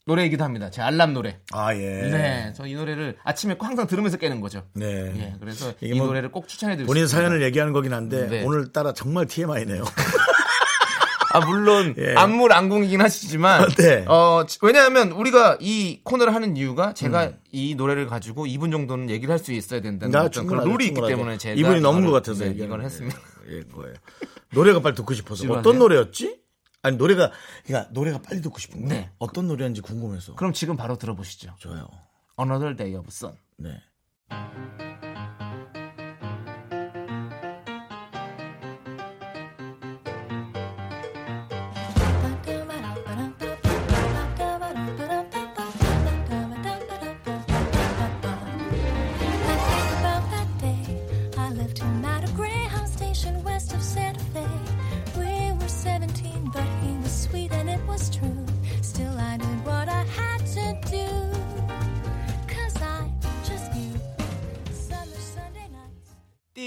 [0.07, 0.69] 노래이기도 합니다.
[0.69, 1.39] 제 알람 노래.
[1.51, 1.79] 아, 예.
[1.79, 2.53] 네.
[2.55, 4.63] 저 이 노래를 아침에 꼭 항상 들으면서 깨는 거죠.
[4.73, 4.85] 네.
[5.17, 7.27] 예, 그래서 이 뭐 노래를 꼭 추천해 드리고 본인 싶습니다.
[7.27, 8.43] 사연을 얘기하는 거긴 한데, 네.
[8.43, 9.83] 오늘따라 정말 TMI네요.
[11.33, 12.13] 아 물론 예.
[12.15, 14.05] 안물 안궁이긴 하시지만 네.
[14.07, 17.37] 어 지- 왜냐하면 우리가 이 코너를 하는 이유가 제가 음.
[17.51, 21.01] 이 노래를 가지고 2분 정도는 얘기를 할 수 있어야 된다는 나 어떤 그런 룰이 있기.
[21.01, 22.81] 때문에 제가 이분이 넘은 이거를- 것 같아서 네, 이걸.
[22.83, 23.19] 했습니다.
[23.49, 23.95] 예, 거예요.
[24.53, 25.51] 노래가 빨리 듣고 싶어서.
[25.51, 26.37] 어떤 노래였지?
[26.85, 27.31] 아니, 노래가,
[27.65, 29.01] 그러니까 노래가 빨리 듣고 싶은 거예요.
[29.01, 29.11] 네.
[29.17, 30.35] 어떤 노래인지 궁금해서.
[30.35, 31.55] 그럼 지금 바로 들어보시죠.
[31.57, 31.87] 좋아요.
[32.39, 33.35] Another Day of Sun.
[33.57, 33.81] 네.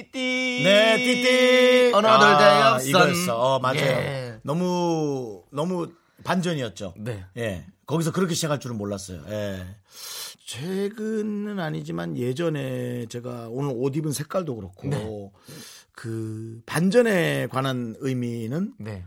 [0.03, 0.63] 띠띠.
[0.63, 1.29] 네, 띠띠.
[1.89, 3.11] Another 아, Day of Sun.
[3.11, 3.39] 이거였어.
[3.39, 3.81] 어, 맞아요.
[3.81, 4.41] 예.
[4.43, 5.89] 너무, 너무
[6.25, 6.95] 반전이었죠.
[6.99, 7.25] 네.
[7.37, 7.67] 예.
[7.87, 9.23] 거기서 그렇게 시작할 줄은 몰랐어요.
[9.29, 9.67] 예.
[10.47, 15.31] 최근은 아니지만 예전에 제가 오늘 옷 입은 색깔도 그렇고 네.
[15.93, 19.05] 그 반전에 관한 의미는 네.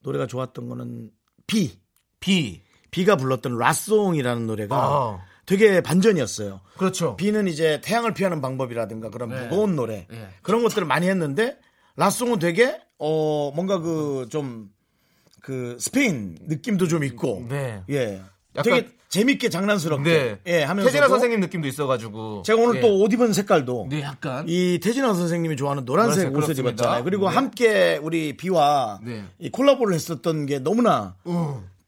[0.00, 1.10] 노래가 좋았던 거는
[1.46, 1.80] 비.
[2.20, 2.62] B.
[2.90, 5.24] 비가 불렀던 라송이라는 노래가 아.
[5.46, 6.60] 되게 반전이었어요.
[6.76, 7.16] 그렇죠.
[7.16, 9.42] 비는 이제 태양을 피하는 방법이라든가 그런 네.
[9.42, 10.28] 무거운 노래 네.
[10.42, 11.56] 그런 것들을 많이 했는데
[11.94, 17.82] 라송은 되게 어 뭔가 그 좀그 스페인 느낌도 좀 있고 네.
[17.88, 18.20] 예
[18.56, 20.40] 약간 되게 재밌게 장난스럽게 네.
[20.46, 22.42] 예, 하면서 태진아 선생님 느낌도 있어가지고.
[22.44, 22.80] 제가 오늘 예.
[22.80, 24.44] 또옷 입은 색깔도 네, 약간.
[24.48, 26.64] 이 태진아 선생님이 좋아하는 노란색 노란색, 옷을.
[26.64, 27.04] 입었잖아요.
[27.04, 27.34] 그리고 네.
[27.34, 29.24] 함께 우리 비와 네.
[29.38, 31.14] 이 콜라보를 했었던 게 너무나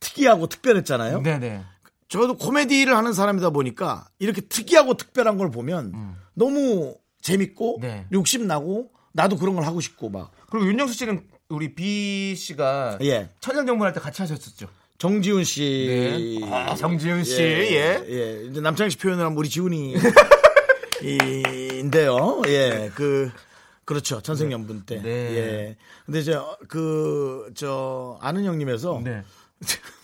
[0.01, 1.23] 특이하고 특별했잖아요.
[1.23, 1.63] 네네.
[2.09, 7.81] 저도 코미디를 하는 사람이다 보니까 이렇게 특이하고 특별한 걸 보면 너무 재밌고 음.
[7.83, 8.07] 네.
[8.13, 13.29] 욕심 나고 나도 그런 걸 하고 싶고 막 그리고 윤정수 씨는 우리 B 씨가 예.
[13.41, 14.69] 천연정문 할 때 같이 하셨었죠.
[14.99, 16.53] 정지훈 씨, 네.
[16.53, 18.05] 아, 정지훈 씨, 예, 예.
[18.09, 18.47] 예.
[18.51, 19.95] 이제 남창희 씨 표현을 하면 우리 지훈이
[21.79, 22.43] 인데요.
[22.49, 23.31] 예, 그
[23.85, 25.01] 그렇죠 천생연분 때.
[25.01, 25.09] 네.
[25.11, 25.77] 예.
[26.05, 29.23] 근데 이제 그 저 아는 형님에서 네.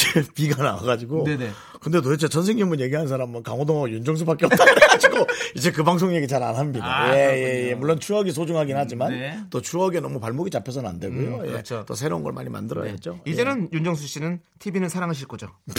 [0.00, 1.24] 제 비가 나와가지고.
[1.24, 1.50] 네네.
[1.80, 6.56] 근데 도대체 전생연분 얘기하는 사람은 강호동하고 윤정수밖에 없다 그래가지고 이제 그 방송 얘기 잘 안
[6.56, 6.86] 합니다.
[6.86, 7.36] 아, 예.
[7.36, 7.74] 예, 예.
[7.74, 9.38] 물론 추억이 소중하긴 하지만 네.
[9.50, 11.36] 또 추억에 너무 발목이 잡혀서는 안 되고요.
[11.36, 11.50] 음, 예.
[11.50, 11.84] 그렇죠.
[11.86, 13.20] 또 새로운 걸 많이 만들어야죠.
[13.26, 13.30] 예.
[13.30, 15.48] 이제는 윤정수 씨는 TV는 사랑하실 거죠.
[15.66, 15.72] 네.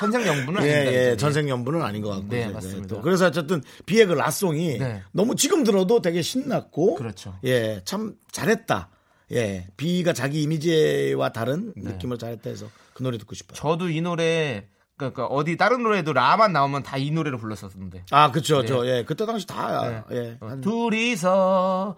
[0.00, 0.92] 천생 연분은 예, 아닙니다.
[0.92, 1.16] 예, 이제.
[1.18, 2.26] 전생 연분은 아닌 것 같고.
[2.28, 2.94] 네, 이제 맞습니다.
[2.96, 5.02] 또 그래서 어쨌든 비의 그 라송이 네.
[5.12, 6.94] 너무 지금 들어도 되게 신났고.
[6.96, 7.36] 그렇죠.
[7.44, 8.88] 예, 참 잘했다.
[9.32, 11.92] 예, 비가 자기 이미지와 다른 네.
[11.92, 13.54] 느낌을 잘했다 해서 그 노래 듣고 싶어요.
[13.56, 14.66] 저도 이 노래
[14.96, 18.04] 그러니까 어디 다른 노래도 라만 나오면 다 이 노래를 불렀었는데.
[18.10, 18.66] 아, 그쵸, 네.
[18.68, 20.16] 저, 예, 그때 당시 다, 네.
[20.16, 20.36] 예.
[20.40, 21.96] 어, 한- 둘이서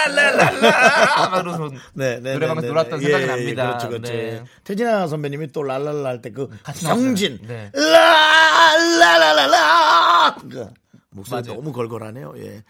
[0.00, 3.04] 라라라라라 그러면서 네, 네, 노래방에서 네, 네, 놀았던 네.
[3.04, 3.66] 생각이 예, 납니다.
[3.68, 4.12] 그렇죠, 그렇죠.
[4.12, 4.42] 네.
[4.64, 7.04] 태진아 선배님이 또 랄랄라 할 때그 같이 나왔어요.
[7.06, 7.70] 성진, 네.
[10.50, 10.68] 그
[11.10, 11.54] 목소리 맞아요.
[11.60, 12.34] 너무 걸걸하네요.
[12.38, 12.62] 예,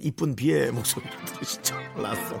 [0.00, 2.40] 이쁜 비의 목소리 들으시죠, 라송.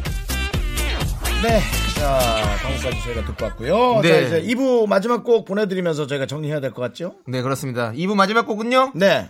[1.41, 1.59] 네.
[1.97, 4.01] 자, 방금까지 저희가 듣고 왔고요.
[4.01, 4.29] 네.
[4.29, 7.15] 자, 이제 2부 마지막 곡 보내드리면서 저희가 정리해야 될 것 같죠?
[7.27, 7.91] 네 그렇습니다.
[7.93, 9.29] 2부 마지막 곡은요 네.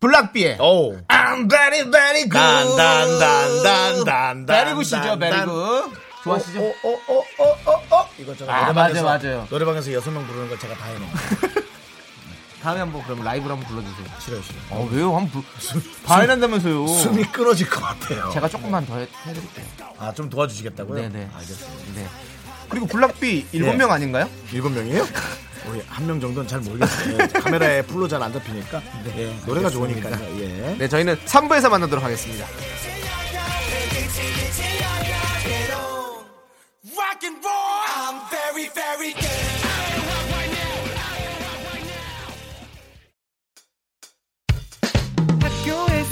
[0.00, 0.96] 블락비의 오.
[1.08, 2.76] I'm very very good.
[2.76, 4.46] 단단단단단.
[4.46, 5.90] very good이죠 very good.
[6.24, 6.60] 좋아하시죠?
[6.60, 8.08] 어, 어, 어, 어, 어, 어.
[8.18, 9.46] 이거 제가 아, 노래방에서, 맞아요, 맞아요.
[9.48, 11.65] 노래방에서 여섯 명 부르는 걸 제가 다 해놓은 거예요.
[12.66, 14.06] 다음에 한번 그럼 라이브로 한번 불러주세요.
[14.18, 14.60] 싫어요, 싫어요.
[14.70, 15.16] 어 왜요?
[15.16, 15.82] 한번 불...
[16.04, 16.88] 바이난다면서요.
[16.88, 18.28] 숨이 끊어질 것 같아요.
[18.32, 19.64] 제가 조금만 더 해, 해드릴게요.
[19.98, 21.00] 아, 좀 도와주시겠다고요?
[21.02, 21.28] 네네.
[21.32, 21.92] 알겠습니다.
[21.94, 22.08] 네.
[22.68, 23.76] 그리고 블락비 일곱 네.
[23.76, 24.28] 명 아닌가요?
[24.52, 25.06] 일곱 명이에요?
[25.70, 27.18] 우리 한 명 정도는 잘 모르겠어요.
[27.20, 28.82] 예, 카메라에 풀로 잘 안 잡히니까.
[29.16, 30.40] 예, 노래가 좋으니까요.
[30.40, 30.74] 예.
[30.76, 32.46] 네, 저희는 3부에서 만나도록 하겠습니다.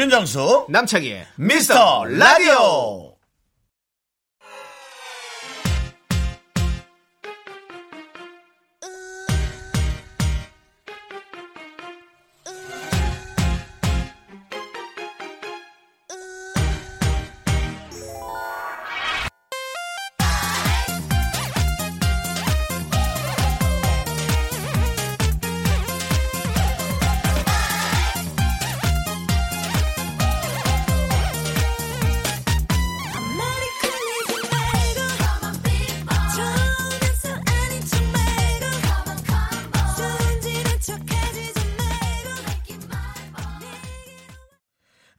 [0.00, 3.09] 윤정수, 남창희의 미스터 라디오.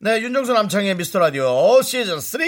[0.04, 2.40] 네, 윤정수 남창의 미스터 라디오 시즌 3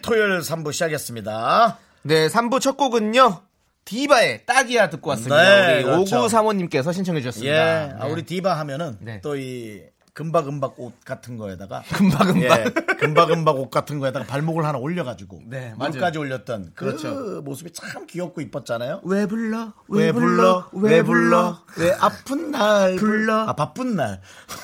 [0.00, 1.78] 토요일 3부 시작했습니다.
[2.04, 3.42] 네, 3부 첫 곡은요.
[3.84, 5.42] 디바의 딱이야 듣고 왔습니다.
[5.42, 6.20] 네, 우리 그렇죠.
[6.20, 7.54] 오구 사모님께서 신청해 주셨습니다.
[7.54, 8.10] 예, 아, 네.
[8.10, 9.20] 우리 디바 하면은 네.
[9.20, 9.82] 또이
[10.14, 12.42] 금박금박 옷 같은 거에다가 금박금박.
[12.42, 12.64] 예,
[12.96, 15.72] 금박금박 옷 같은 거에다가 발목을 하나 올려가지고 네.
[15.78, 17.40] 물까지 올렸던 그 그렇죠.
[17.42, 19.00] 모습이 참 귀엽고 이뻤잖아요.
[19.04, 19.72] 왜 불러?
[19.88, 20.68] 왜 불러?
[20.72, 21.62] 왜 불러?
[21.78, 23.40] 왜 아픈 날 불러?
[23.48, 24.20] 아 바쁜 날.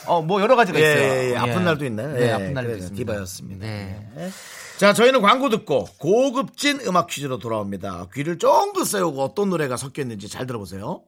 [0.06, 1.02] 어, 뭐 여러 가지가 예, 있어요.
[1.02, 1.36] 예, 예.
[1.36, 2.12] 아픈 날도 있나요?
[2.12, 2.70] 네, 예, 아픈 날도.
[2.76, 2.96] 있습니다.
[2.96, 3.66] 디바였습니다.
[3.66, 4.30] 네.
[4.76, 8.06] 자, 저희는 광고 듣고 고급진 음악 퀴즈로 돌아옵니다.
[8.14, 11.02] 귀를 쫑긋 세우고 어떤 노래가 섞여 있는지 잘 들어보세요.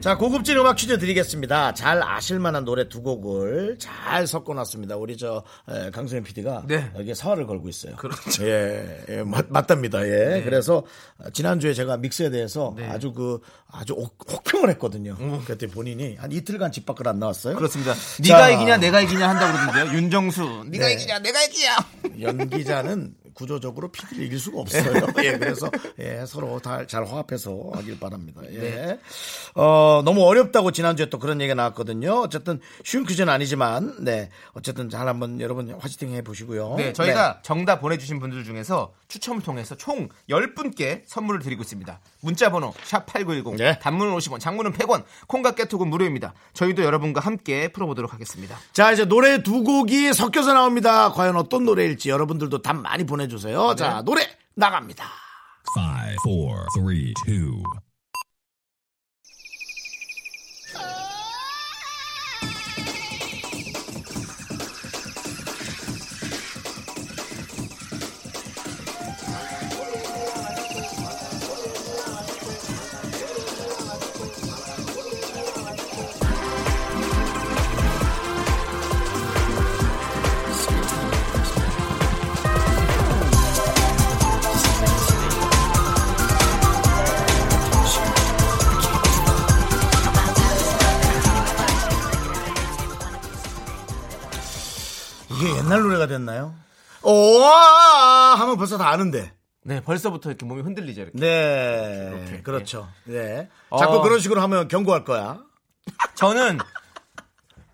[0.00, 1.74] 자, 고급진 음악 퀴즈 드리겠습니다.
[1.74, 4.96] 잘 아실 만한 노래 두 곡을 잘 섞어 놨습니다.
[4.96, 6.88] 우리 저 에, 강수현 PD가 네.
[6.96, 7.96] 여기에 사활을 걸고 있어요.
[7.96, 8.46] 그렇죠.
[8.46, 10.06] 예, 예, 맞, 맞답니다.
[10.06, 10.42] 예.
[10.44, 10.84] 그래서
[11.32, 12.86] 지난주에 제가 믹스에 대해서 네.
[12.88, 13.40] 아주 그
[13.72, 15.16] 아주 혹- 혹평을 했거든요.
[15.44, 17.56] 그랬더니 본인이 한 이틀간 집 밖을 안 나왔어요.
[17.56, 17.92] 그렇습니다.
[18.22, 19.98] 네가 자, 이기냐 내가 이기냐 한다고 그러던데요.
[19.98, 20.64] 윤정수.
[20.68, 20.92] 네가 네.
[20.94, 21.76] 이기냐 내가 이기냐.
[22.20, 25.06] 연기자는 구조적으로 피디를 이길 수가 없어요.
[25.22, 25.70] 예, 그래서
[26.00, 28.40] 예, 서로 다 잘 화합해서 하길 바랍니다.
[28.50, 28.58] 예.
[28.58, 29.00] 네.
[29.54, 32.20] 어, 너무 어렵다고 지난주에 또 그런 얘기가 나왔거든요.
[32.20, 34.30] 어쨌든 쉬운 퀴즈는 아니지만 네.
[34.54, 36.74] 어쨌든 잘 한번 여러분 화이팅 해 보시고요.
[36.78, 42.00] 네, 저희가 정답 보내 주신 분들 중에서 추첨을 통해서 총 10분께 선물을 드리고 있습니다.
[42.22, 43.78] 문자 번호 샵8910 네.
[43.78, 46.34] 단문은 50원 장문은 100원 콩과 깨톡은 무료입니다.
[46.54, 48.56] 저희도 여러분과 함께 풀어 보도록 하겠습니다.
[48.72, 51.12] 자, 이제 노래 두 곡이 섞여서 나옵니다.
[51.12, 53.68] 과연 어떤 노래일지 여러분들도 답 많이 보내 보내주세요.
[53.70, 53.76] 네.
[53.76, 54.22] 자, 노래
[54.54, 55.04] 나갑니다.
[55.76, 55.82] 5,
[56.24, 56.90] 4, 3,
[57.28, 57.62] 2,
[95.68, 96.54] 옛날 노래가 됐나요?
[97.02, 99.32] 오아 하면 벌써 다 아는데.
[99.64, 101.02] 네, 벌써부터 이렇게 몸이 흔들리죠.
[101.02, 101.18] 이렇게.
[101.18, 102.42] 네, 이렇게.
[102.42, 102.88] 그렇죠.
[103.04, 103.48] 네.
[103.68, 103.76] 어.
[103.78, 105.40] 자꾸 그런 식으로 하면 경고할 거야.
[106.14, 106.58] 저는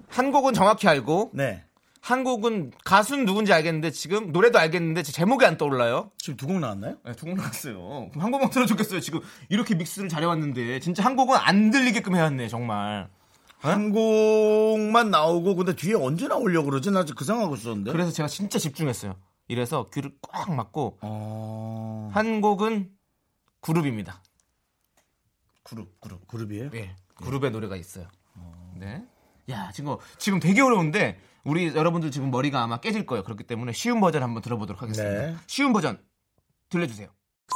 [0.09, 1.63] 한 곡은 정확히 알고 네.
[2.01, 6.11] 한 곡은 가수는 누군지 알겠는데 지금 노래도 알겠는데 제 제목이 안 떠올라요.
[6.19, 6.97] 지금 두 곡 나왔나요?
[7.05, 8.09] 네, 두곡 나왔어요.
[8.11, 9.01] 그럼 한 곡만 들어줬겠어요.
[9.01, 13.09] 지금 이렇게 믹스를 잘해왔는데 진짜 한 곡은 안 들리게끔 해왔네 정말.
[13.65, 13.69] 어?
[13.69, 16.91] 한국만 나오고 근데 뒤에 언제 나오려고 그러지?
[16.91, 17.93] 나 그 생각하고 있었는데.
[17.93, 19.17] 그래서 제가 진짜 집중했어요.
[19.49, 22.11] 이래서 귀를 꽉 막고 어...
[22.13, 22.91] 한 곡은
[23.61, 24.23] 그룹입니다.
[25.63, 26.71] 그룹, 그룹, 그룹이에요?
[26.71, 27.51] 네, 그룹의 예.
[27.51, 28.09] 노래가 있어요.
[28.35, 28.75] 어...
[28.77, 29.07] 네.
[29.51, 33.23] 야, 지금 지금 되게 어려운데 우리 여러분들 지금 머리가 아마 깨질 거예요.
[33.23, 35.27] 그렇기 때문에 쉬운 버전 한번 들어보도록 하겠습니다.
[35.27, 35.37] 네.
[35.47, 36.03] 쉬운 버전
[36.71, 37.09] 들려주세요.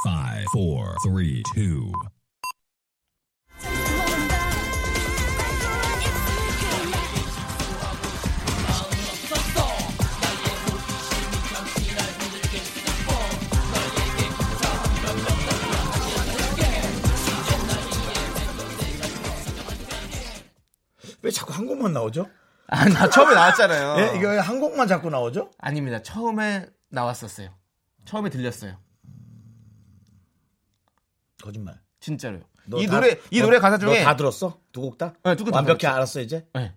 [0.05, 1.43] 5, 4, 3, 2,
[21.49, 22.29] 자꾸 한 곡만 나오죠?
[22.67, 23.95] 아, 나 처음에 나왔잖아요.
[23.99, 25.49] 예, 이거 왜 한 곡만 자꾸 나오죠?
[25.57, 26.01] 아닙니다.
[26.01, 27.49] 처음에 나왔었어요.
[28.05, 28.77] 처음에 들렸어요.
[31.41, 31.79] 거짓말.
[31.99, 32.41] 진짜로요.
[32.65, 34.59] 너이 다- 노래 이 너- 노래 가사 중에 너다 들었어?
[34.71, 35.13] 두 곡 다?
[35.23, 35.95] 네, 두곡다 완벽히 들었죠.
[35.95, 36.47] 알았어 이제?
[36.53, 36.75] 네.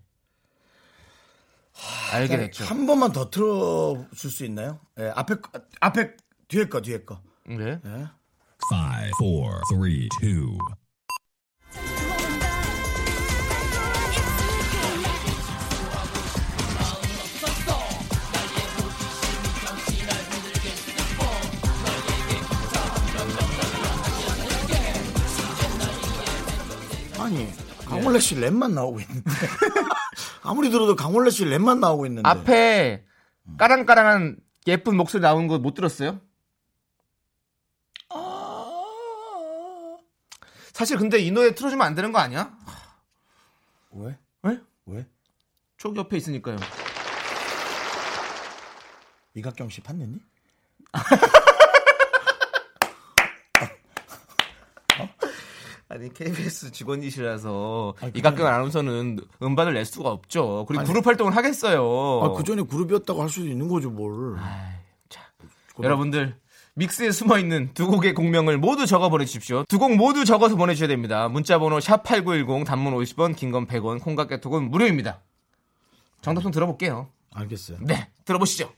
[2.13, 2.65] 알게 됐죠.
[2.65, 4.81] 한 번만 더 틀어 줄 수 있나요?
[4.99, 6.17] 예, 앞에 거- 앞에
[6.49, 7.21] 뒤에 거 뒤에 거.
[7.47, 7.81] 네.
[8.71, 10.57] Five, four, three, two.
[27.25, 27.49] 아니
[27.87, 29.31] 강원래 씨 랩만 나오고 있는데
[30.43, 33.05] 아무리 들어도 강원래 씨 랩만 나오고 있는데 앞에
[33.59, 36.21] 까랑까랑한 예쁜 목소리 나오는 거 못 들었어요?
[40.73, 42.51] 사실 근데 이 노래 틀어주면 안 되는 거 아니야?
[43.93, 44.17] 왜?
[44.43, 44.59] 왜?
[44.87, 45.07] 왜?
[45.77, 46.57] 쪽 옆에 있으니까요.
[49.35, 50.19] 이각경 씨 팠느니?
[55.93, 60.65] 아니 KBS 직원이시라서 아니, 이각경 아나운서는 음반을 낼 수가 없죠.
[60.67, 60.89] 그리고 아니.
[60.89, 62.21] 그룹 활동을 하겠어요.
[62.23, 64.37] 아, 그 전에 그룹이었다고 할 수도 있는 거죠 뭘.
[65.83, 66.37] 여러분들
[66.75, 69.65] 믹스에 숨어 있는 두 곡의 공명을 모두 적어 보내주십시오.
[69.69, 71.29] 두 곡 모두 적어서 보내주셔야 됩니다.
[71.29, 75.21] 문자번호 샵 #8910 단문 50원, 긴 건 100원, 콩깍개톡은 무료입니다.
[76.23, 77.09] 정답 좀 들어볼게요.
[77.35, 77.79] 알겠어요.
[77.83, 78.09] 네.
[78.25, 78.73] 들어보시죠.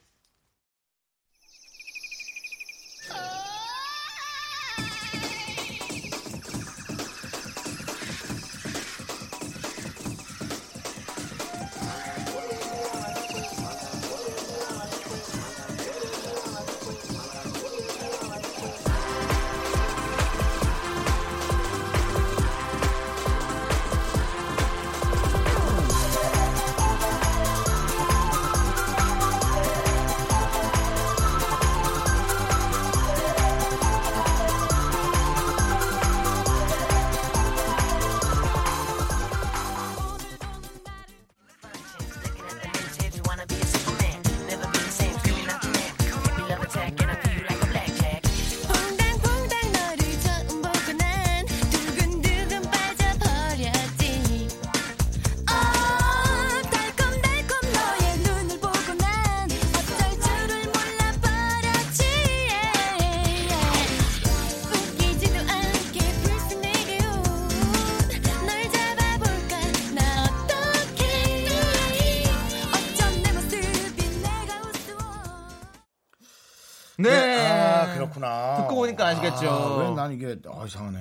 [79.35, 79.51] 보니까 아시겠죠.
[79.51, 80.99] 아, 왜난 이게 어, 이상하네.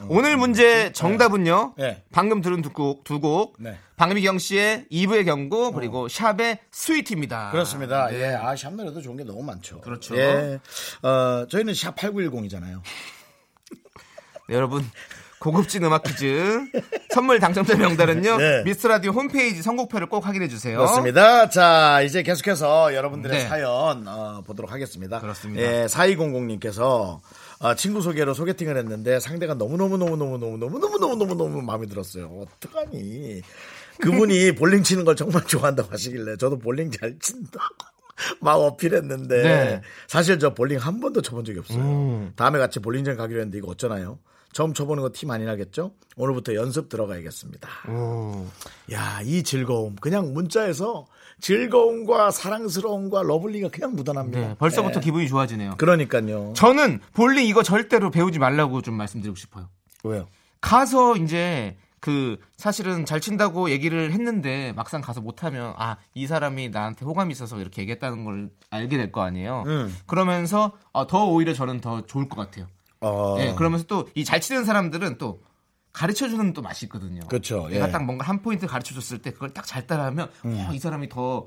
[0.00, 0.06] 어.
[0.08, 1.74] 오늘 문제 정답은요.
[1.76, 2.02] 네.
[2.12, 3.56] 방금 들은 두 곡, 두 곡.
[3.58, 3.78] 네.
[3.96, 7.50] 박미경 씨의 이브의 경고 그리고 샵의 스위트입니다.
[7.52, 8.08] 그렇습니다.
[8.08, 8.20] 네.
[8.20, 9.80] 예, 아, 샵 노래도 좋은 게 너무 많죠.
[9.80, 10.16] 그렇죠.
[10.16, 10.58] 예.
[11.02, 12.80] 어, 저희는 샵 8910이잖아요.
[14.48, 14.84] 네, 여러분
[15.44, 16.64] 고급진 음악 퀴즈
[17.12, 18.38] 선물 당첨자 명단은요.
[18.38, 18.62] 네.
[18.64, 20.78] 미스터 라디오 홈페이지 선곡표를 꼭 확인해 주세요.
[20.78, 21.50] 그렇습니다.
[21.50, 23.46] 자, 이제 계속해서 여러분들의 네.
[23.46, 25.20] 사연 어, 보도록 하겠습니다.
[25.20, 25.62] 그렇습니다.
[25.62, 27.20] 예, 4200님께서
[27.60, 32.44] 어, 친구 소개로 소개팅을 했는데 상대가 너무너무너무너무너무너무너무너무 마음에 들었어요.
[32.58, 33.42] 어떡하니.
[34.00, 37.64] 그분이 볼링 치는 걸 정말 좋아한다고 하시길래 저도 볼링 잘 친다고
[38.40, 39.82] 막 어필했는데 네.
[40.08, 41.78] 사실 저 볼링 한 번도 쳐본 적이 없어요.
[41.80, 42.32] 음.
[42.36, 44.18] 다음에 같이 볼링장 가기로 했는데 이거 어쩌나요?
[44.52, 45.92] 처음 쳐보는 거 티 많이 나겠죠?
[46.16, 47.68] 오늘부터 연습 들어가야겠습니다.
[48.92, 49.96] 야, 이 즐거움.
[49.96, 51.06] 그냥 문자에서
[51.44, 54.40] 즐거움과 사랑스러움과 lovely가 그냥 묻어납니다.
[54.40, 55.04] 네, 벌써부터 네.
[55.04, 55.74] 기분이 좋아지네요.
[55.76, 56.54] 그러니까요.
[56.56, 59.68] 저는 볼링 이거 절대로 배우지 말라고 좀 말씀드리고 싶어요.
[60.04, 60.26] 왜요?
[60.62, 67.04] 가서 이제 그 사실은 잘 친다고 얘기를 했는데 막상 가서 못하면 아 이 사람이 나한테
[67.04, 69.64] 호감이 있어서 이렇게 얘기했다는 걸 알게 될 거 아니에요.
[69.66, 69.94] 음.
[70.06, 72.66] 그러면서 어, 더 오히려 저는 더 좋을 것 같아요.
[73.02, 75.42] 어, 예, 그러면서 또 이 잘 치는 사람들은 또
[75.94, 77.20] 가르쳐 주는 또 맛이 있거든요.
[77.28, 77.90] 그쵸, 내가 예.
[77.90, 81.46] 딱 뭔가 한 포인트 가르쳐 줬을 때 그걸 딱 잘 따라하면 어, 이 사람이 더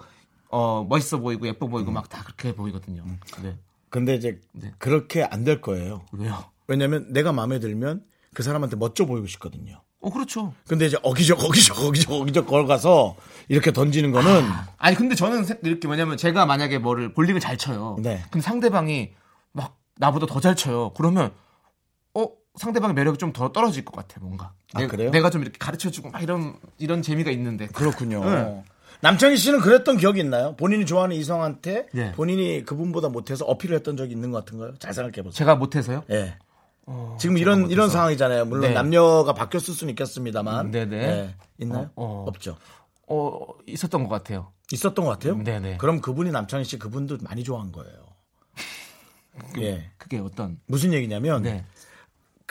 [0.49, 3.03] 어, 멋있어 보이고 예뻐 보이고 막다 그렇게 보이거든요.
[3.43, 3.57] 네.
[3.89, 4.73] 근데 이제 네.
[4.79, 6.03] 그렇게 안 될 거예요.
[6.13, 6.45] 왜요?
[6.67, 9.81] 왜냐면 내가 마음에 들면 그 사람한테 멋져 보이고 싶거든요.
[9.99, 10.53] 어, 그렇죠.
[10.67, 13.15] 근데 이제 어기적 어기적 어기적 어기적 걸가서
[13.49, 14.43] 이렇게 던지는 거는
[14.77, 17.97] 아 니 근데 저는 세- 이렇게 뭐냐면 제가 만약에 뭐를 볼링을 잘 쳐요.
[17.99, 18.23] 네.
[18.31, 19.11] 근데 상대방이
[19.51, 20.91] 막 나보다 더 잘 쳐요.
[20.95, 21.31] 그러면 어
[22.59, 24.53] 상대방의 매력이 좀 더 떨어질 것 같아 뭔가.
[24.73, 25.11] 아, 내가, 그래요?
[25.11, 27.67] 내가 좀 이렇게 가르쳐주고 막 이런 이런 재미가 있는데.
[27.67, 28.23] 그렇군요.
[28.25, 28.63] 네.
[29.01, 30.55] 남창희 씨는 그랬던 기억이 있나요?
[30.55, 32.11] 본인이 좋아하는 이성한테 네.
[32.13, 34.73] 본인이 그분보다 못해서 어필을 했던 적이 있는 것 같은가요?
[34.79, 35.31] 잘 생각해 보세요.
[35.31, 36.03] 제가 못해서요?
[36.09, 36.37] 예.
[37.19, 37.73] 지금 이런 못해서.
[37.73, 38.45] 이런 상황이잖아요.
[38.45, 38.73] 물론 네.
[38.73, 40.67] 남녀가 바뀌었을 수는 있겠습니다만.
[40.67, 40.97] 음, 네네.
[40.97, 41.35] 예.
[41.59, 41.91] 있나요?
[41.95, 42.25] 어, 어.
[42.27, 42.57] 없죠.
[43.07, 43.37] 어
[43.67, 44.51] 있었던 것 같아요.
[44.71, 45.35] 있었던 것 같아요.
[45.43, 45.77] 네네.
[45.77, 47.93] 그럼 그분이 남창희 씨 그분도 많이 좋아한 거예요.
[49.59, 49.91] 예.
[49.97, 50.59] 그게 어떤?
[50.65, 51.65] 무슨 얘기냐면 네.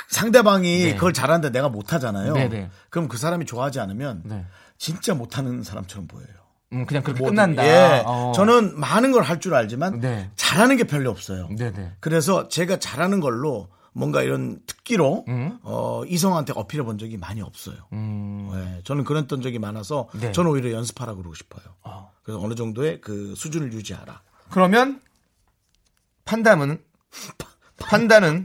[0.08, 0.94] 상대방이 네.
[0.94, 2.34] 그걸 잘하는데 내가 못하잖아요.
[2.34, 2.70] 네네.
[2.90, 4.44] 그럼 그 사람이 좋아하지 않으면 네.
[4.78, 6.28] 진짜 못하는 사람처럼 보여요.
[6.72, 7.36] 음 그냥 그렇게 뭐든.
[7.36, 7.64] 끝난다.
[7.66, 8.02] 예.
[8.04, 8.32] 어.
[8.34, 10.30] 저는 많은 걸 할 줄 알지만 네.
[10.36, 11.48] 잘하는 게 별로 없어요.
[11.56, 11.92] 네네.
[12.00, 15.58] 그래서 제가 잘하는 걸로 뭔가 이런 특기로 음.
[15.62, 17.76] 어, 이성한테 어필해 본 적이 많이 없어요.
[17.94, 18.50] 음.
[18.54, 20.32] 예, 저는 그랬던 적이 많아서 네.
[20.32, 21.64] 저는 오히려 연습하라 그러고 싶어요.
[21.82, 22.10] 어.
[22.22, 24.20] 그래서 어느 정도의 그 수준을 유지하라.
[24.50, 25.00] 그러면
[26.24, 26.78] 판단은
[27.78, 28.44] 판단은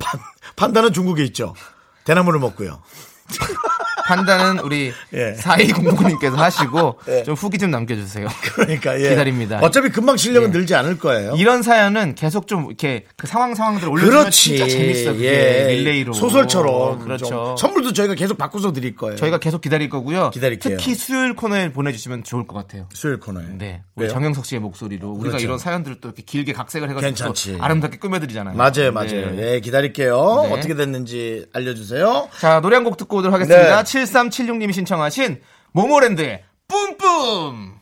[0.55, 1.55] 판단은 중국에 있죠.
[2.03, 2.81] 대나무를 먹고요.
[4.15, 5.33] 판단은 우리 예.
[5.39, 7.23] 4209님께서 하시고 예.
[7.23, 8.27] 좀 후기 좀 남겨주세요.
[8.55, 9.09] 그러니까 예.
[9.09, 9.59] 기다립니다.
[9.61, 10.51] 어차피 금방 실력은 예.
[10.57, 11.33] 늘지 않을 거예요.
[11.37, 14.41] 이런 사연은 계속 좀 이렇게 그 상황 상황들 올려주면 그렇지.
[14.57, 15.13] 진짜 재밌어.
[15.13, 15.27] 그게
[15.69, 15.73] 예.
[15.75, 17.25] 릴레이로 소설처럼 그렇죠.
[17.25, 19.15] 좀 선물도 저희가 계속 바꿔서 드릴 거예요.
[19.15, 20.31] 저희가 계속 기다릴 거고요.
[20.31, 20.77] 기다릴게요.
[20.77, 22.87] 특히 수요일 코너에 보내주시면 좋을 것 같아요.
[22.93, 23.45] 수요일 코너에.
[23.57, 24.13] 네, 우리 왜요?
[24.13, 25.45] 정영석 씨의 목소리로 우리가 그렇죠.
[25.45, 27.57] 이런 사연들을 또 이렇게 길게 각색을 해가지고 괜찮지.
[27.57, 28.55] 또 아름답게 꾸며드리잖아요.
[28.57, 29.31] 맞아요, 맞아요.
[29.31, 29.53] 네.
[29.55, 30.43] 예, 기다릴게요.
[30.47, 30.53] 네.
[30.53, 32.29] 어떻게 됐는지 알려주세요.
[32.39, 33.63] 자, 노래 한 곡 듣고 오도록 하겠습니다.
[33.63, 33.69] 네.
[34.03, 35.41] 7376님이 신청하신
[35.71, 37.80] 모모랜드의 뿜뿜!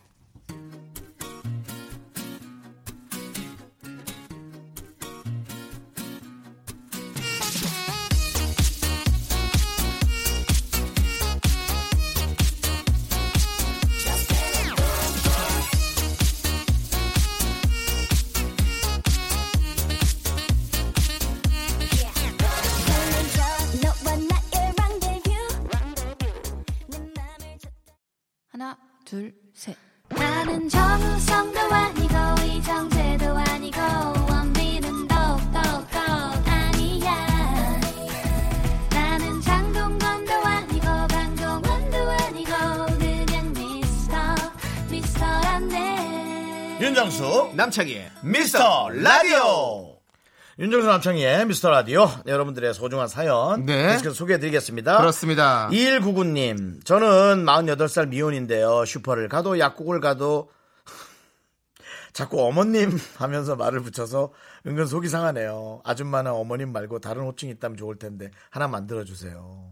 [47.70, 49.96] 남창희의 미스터 라디오.
[50.58, 52.08] 윤정수 남창희의 미스터 라디오.
[52.26, 53.92] 여러분들의 소중한 사연 네.
[53.92, 54.98] 계속해서 소개해드리겠습니다.
[54.98, 55.68] 그렇습니다.
[55.70, 58.84] 2199님 저는 48살 미혼인데요.
[58.84, 60.50] 슈퍼를 가도 약국을 가도
[62.12, 64.32] 자꾸 어머님 하면서 말을 붙여서
[64.66, 65.80] 은근 속이 상하네요.
[65.84, 69.70] 아줌마는 어머님 말고 다른 호칭이 있다면 좋을 텐데 하나 만들어 주세요.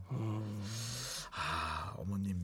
[1.33, 2.39] 아 어머님.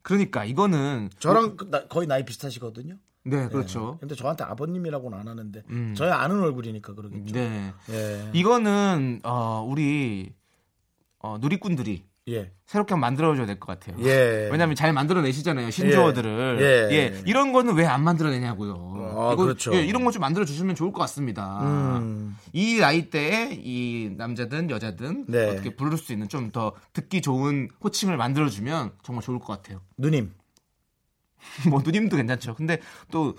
[0.00, 1.58] 그러니까 이거는 저랑
[1.90, 3.98] 거의 나이 비슷하시거든요 네, 그렇죠.
[4.00, 5.94] 근데 저한테 아버님이라고는 안 하는데 음.
[5.96, 7.72] 저희 아는 얼굴이니까 그러겠죠 네.
[7.90, 8.30] 예.
[8.32, 10.32] 이거는 어, 우리
[11.20, 12.52] 어, 누리꾼들이 예.
[12.66, 13.96] 새롭게 만들어줘야 될 것 같아요.
[14.04, 14.48] 예.
[14.50, 16.58] 왜냐하면 잘 만들어내시잖아요 신조어들을.
[16.60, 16.96] 예.
[16.96, 17.22] 예.
[17.26, 18.92] 이런 거는 왜 안 만들어내냐고요.
[19.16, 19.74] 아, 이거, 그렇죠.
[19.74, 21.98] 예, 이런 거 좀 만들어 주시면 좋을 것 같습니다.
[21.98, 22.36] 음.
[22.52, 25.50] 이 나이 대에 이 남자든 여자든 네.
[25.50, 29.80] 어떻게 부를 수 있는 좀 더 듣기 좋은 호칭을 만들어 주면 정말 좋을 것 같아요.
[29.98, 30.32] 누님.
[31.68, 32.54] 뭐 누님도 괜찮죠.
[32.54, 32.78] 근데
[33.10, 33.36] 또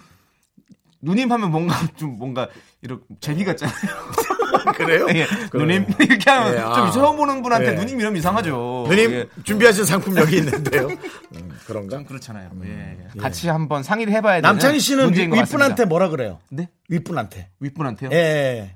[1.02, 2.48] 누님 하면 뭔가 좀 뭔가
[2.82, 3.76] 이렇게 제비 같잖아요.
[4.76, 5.08] 그래요?
[5.10, 6.92] 예, 누님 이렇게 하면 예, 좀 아.
[6.92, 7.76] 처음 보는 분한테 예.
[7.76, 8.86] 누님 이러면 이상하죠.
[8.88, 9.28] 누님 예.
[9.44, 10.88] 준비하신 상품 여기 있는데요.
[10.88, 11.98] 음, 그런가?
[11.98, 12.50] 좀 그렇잖아요.
[12.64, 13.20] 예.
[13.20, 15.86] 같이 한번 상의를 해봐야 되는 남창희 씨는 것 윗분한테.
[15.86, 16.40] 뭐라 그래요?
[16.50, 16.70] 네?
[16.88, 17.50] 윗분한테.
[17.60, 18.12] 윗분한테요?
[18.14, 18.76] 예, 예.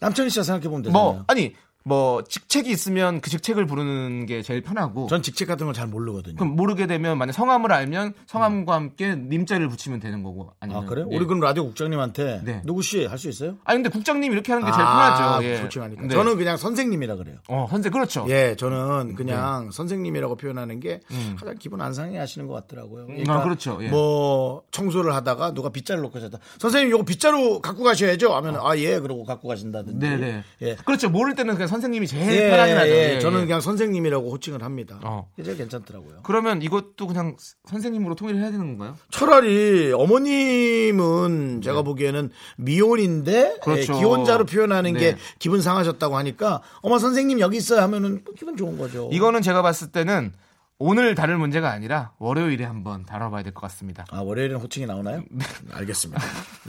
[0.00, 1.02] 남창희 씨가 생각해 보면 되잖아요.
[1.02, 1.54] 뭐 아니
[1.86, 6.36] 뭐 직책이 있으면 그 직책을 부르는 게 제일 편하고 전 직책 같은 걸 잘 모르거든요.
[6.36, 11.02] 그럼 모르게 되면 만약 성함을 알면 성함과 함께 님자를 붙이면 되는 거고 아니면 아, 그래
[11.02, 11.08] 요?
[11.10, 11.16] 예.
[11.16, 12.62] 우리 그럼 라디오 국장님한테 네.
[12.64, 13.56] 누구씨 할 수 있어요?
[13.64, 15.44] 아니 근데 국장님 이렇게 하는 게 제일 아, 편하죠.
[15.46, 15.56] 예.
[15.58, 16.02] 솔직하니까.
[16.02, 16.08] 네.
[16.08, 17.36] 저는 그냥 선생님이라 그래요.
[17.48, 18.24] 어 선생 그렇죠.
[18.28, 21.00] 예, 저는 그냥 선생님이라고 표현하는 게
[21.38, 23.06] 가장 기분 안 상해 하시는 것 같더라고요.
[23.28, 23.78] 아, 그렇죠.
[23.82, 23.88] 예.
[23.88, 28.32] 뭐 청소를 하다가 누가 빗자루 놓고 셨다 선생님 이거 빗자루 갖고 가셔야죠.
[28.36, 29.98] 하면 아 예, 그러고 갖고 가신다든지.
[30.08, 30.44] 네 네.
[30.62, 30.76] 예.
[30.86, 31.10] 그렇죠.
[31.10, 32.90] 모를 때는 그냥 선생님이 제일 예, 편하긴 하죠.
[32.90, 33.44] 예, 예, 저는 예.
[33.46, 35.00] 그냥 선생님이라고 호칭을 합니다.
[35.02, 35.28] 어.
[35.34, 36.20] 이게 제일 괜찮더라고요.
[36.22, 38.96] 그러면 이것도 그냥 선생님으로 통일을 해야 되는 건가요?
[39.10, 43.94] 차라리 어머님은 제가 보기에는 미혼인데 그렇죠.
[43.94, 45.00] 예, 기혼자로 표현하는 네.
[45.00, 49.08] 게 기분 상하셨다고 하니까 어머 선생님 여기 있어요 하면은 기분 좋은 거죠.
[49.12, 50.32] 이거는 제가 봤을 때는
[50.78, 54.04] 오늘 다룰 문제가 아니라 월요일에 한번 다뤄봐야 될 것 같습니다.
[54.10, 55.22] 아 월요일은 호칭이 나오나요?
[55.30, 55.44] 네.
[55.72, 56.20] 알겠습니다.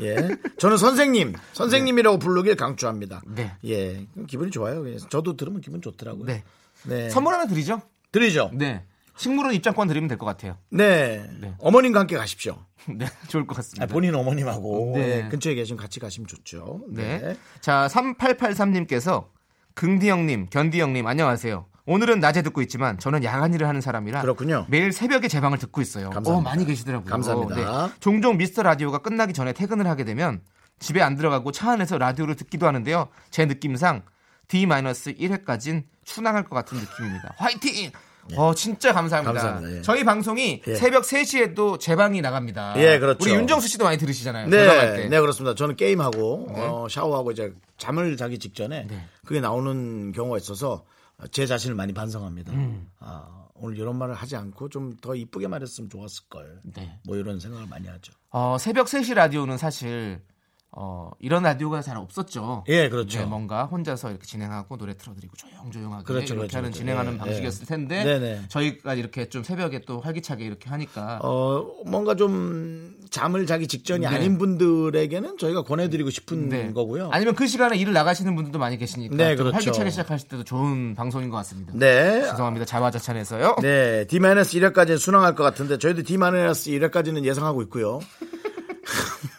[0.02, 0.16] 예,
[0.60, 3.22] 저는 선생님, 선생님이라고 부르길 강추합니다.
[3.28, 3.52] 네.
[3.66, 4.84] 예, 기분이 좋아요.
[5.10, 6.26] 저도 들으면 기분 좋더라고요.
[6.26, 6.44] 네.
[6.84, 7.10] 네.
[7.10, 7.82] 선물 하나 드리죠?
[8.12, 8.52] 드리죠.
[8.54, 8.84] 네.
[9.18, 10.58] 식물원 입장권 드리면 될 것 같아요.
[10.70, 11.26] 네.
[11.40, 11.56] 네.
[11.60, 12.64] 어머님과 함께 가십시오.
[12.88, 13.88] 네, 좋을 것 아, 같습니다.
[13.88, 15.24] 본인 어머님하고 네.
[15.26, 16.82] 예, 근처에 계시면 같이 가시면 좋죠.
[16.90, 17.20] 네.
[17.20, 17.38] 네.
[17.60, 19.30] 자, 3883님께서
[19.74, 21.66] 긍디 형님, 견디 형님, 안녕하세요.
[21.88, 24.66] 오늘은 낮에 듣고 있지만 저는 야간 일을 하는 사람이라 그렇군요.
[24.70, 26.10] 매일 새벽에 제 방을 듣고 있어요.
[26.10, 26.38] 감사합니다.
[26.38, 27.10] 어, 많이 계시더라고요.
[27.10, 27.92] 감사합니다.
[28.00, 30.42] 종종 미스터 라디오가 끝나기 전에 퇴근을 하게 되면
[30.80, 33.10] 집에 안 들어가고 차 안에서 라디오를 듣기도 하는데요.
[33.30, 34.04] 제 느낌상
[34.48, 37.34] D-1회까진 추낭할 것 같은 느낌입니다.
[37.38, 37.92] 화이팅!
[38.36, 39.34] 어, 진짜 감사합니다.
[39.34, 39.40] 네.
[39.40, 39.78] 감사합니다.
[39.78, 39.82] 예.
[39.84, 40.76] 저희 방송이 예.
[40.76, 42.74] 새벽 3시에도 제 방이 나갑니다.
[42.78, 43.20] 예, 그렇죠.
[43.22, 44.50] 우리 윤정수 씨도 많이 들으시잖아요.
[44.50, 45.10] 네, 때.
[45.10, 45.54] 네 그렇습니다.
[45.54, 49.06] 저는 게임하고 어, 샤워하고 이제 잠을 자기 직전에 네.
[49.26, 50.84] 그게 나오는 경우가 있어서
[51.32, 52.52] 제 자신을 많이 반성합니다.
[52.54, 52.90] 음.
[53.00, 56.60] 아, 오늘 이런 말을 하지 않고 좀 더 이쁘게 말했으면 좋았을 걸.
[56.64, 57.00] 네.
[57.06, 58.12] 뭐 이런 생각을 많이 하죠.
[58.32, 60.22] 어, 새벽 3시 라디오는 사실
[60.78, 62.66] 어, 이런 라디오가 잘 없었죠.
[62.68, 63.20] 예, 그렇죠.
[63.20, 66.80] 네, 뭔가 혼자서 이렇게 진행하고 노래 틀어드리고 조용조용하게 그렇죠, 이렇게 그렇죠, 하는 그렇죠.
[66.80, 67.66] 진행하는 예, 방식이었을 예.
[67.66, 68.42] 텐데 네네.
[68.50, 74.08] 저희가 이렇게 좀 새벽에 또 활기차게 이렇게 하니까 어, 뭔가 좀 잠을 자기 직전이 네.
[74.08, 76.74] 아닌 분들에게는 저희가 권해드리고 싶은 네.
[76.74, 77.10] 거고요.
[77.14, 79.56] 아니면 그 시간에 일을 나가시는 분들도 많이 계시니까 네, 좀 그렇죠.
[79.56, 81.72] 활기차게 시작하실 때도 좋은 방송인 것 같습니다.
[81.74, 82.22] 네.
[82.22, 82.66] 죄송합니다.
[82.66, 83.56] 자화자찬해서요.
[83.62, 88.02] 네, D-1회까지는 순항할 것 같은데 저희도 D-1회까지는 예상하고 있고요.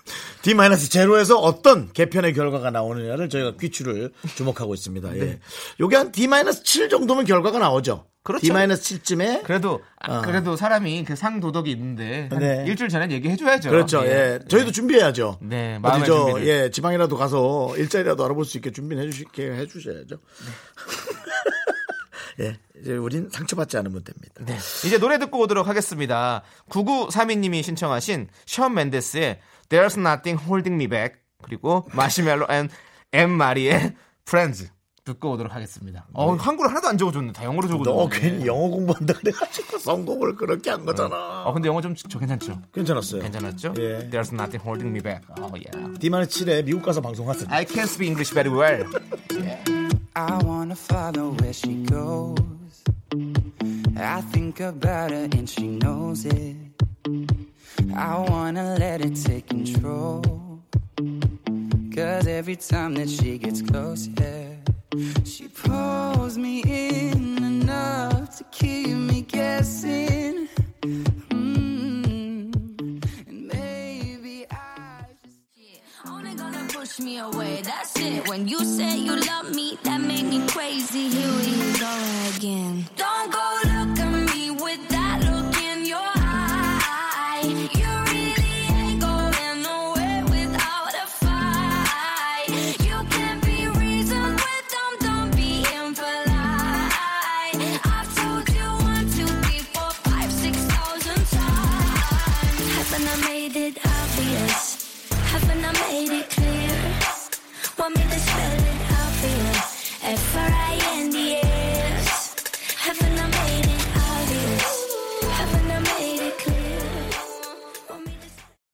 [0.55, 5.17] D-0에서 어떤 개편의 결과가 나오느냐를 저희가 귀추를 주목하고 있습니다.
[5.19, 5.41] 예.
[5.81, 8.07] 요게 한 D-7 정도면 결과가 나오죠.
[8.23, 8.47] 그렇죠.
[8.47, 10.23] D-7쯤에 그래도 아, 어.
[10.23, 12.65] 그래도 사람이 그 상 도덕이 있는데 한 네.
[12.67, 13.71] 일주일 전에 얘기해 줘야죠.
[13.71, 14.05] 그렇죠.
[14.05, 14.39] 예.
[14.49, 15.39] 저희도 준비해야죠.
[15.43, 16.49] 네, 어디 저 준비를.
[16.49, 20.17] 예, 지방이라도 가서 일자리라도 알아볼 수 있게 준비해 주시게 해 주셔야죠.
[22.41, 22.59] 예.
[22.81, 24.35] 이제 우린 상처받지 않으면 됩니다.
[24.45, 24.57] 네.
[24.85, 26.43] 이제 노래 듣고 오도록 하겠습니다.
[26.69, 33.95] 9932님이 신청하신 션 멘데스의 There's Nothing Holding Me Back 그리고 마시멜로 and 앤 마리의
[34.27, 34.71] Friends
[35.05, 36.05] 듣고 오도록 하겠습니다.
[36.15, 37.33] 어, 한글을 하나도 안 적어줬네.
[37.33, 37.97] 다 영어로 적어줬네.
[37.97, 41.45] 너 괜히 영어 공부한다 그래가지고 선곡을 그렇게 한 거잖아.
[41.45, 42.61] 어, 근데 영어 좀 저 괜찮죠?
[42.75, 43.23] 괜찮았어요.
[43.23, 43.75] 괜찮았죠?
[43.79, 44.11] 예.
[44.11, 45.23] There's Nothing Holding Me Back.
[45.39, 45.99] 어, yeah.
[46.01, 47.47] D-7에 미국 가서 방송하세요.
[47.51, 48.85] I can speak English very well.
[50.15, 52.35] I wanna follow where she goes.
[53.97, 56.57] I think about her and she knows it.
[57.95, 60.23] I wanna let it take control.
[61.95, 64.49] Cause every time that she gets close, yeah,
[65.25, 70.49] she pulls me in enough to keep me guessing.
[71.31, 72.55] Mm.
[73.29, 75.39] And maybe I just
[76.07, 78.29] Only gonna push me away, that's it.
[78.29, 81.09] When you say you love me, that make me crazy.
[81.09, 81.95] Here we go
[82.37, 82.85] again.
[82.97, 83.96] Don't go look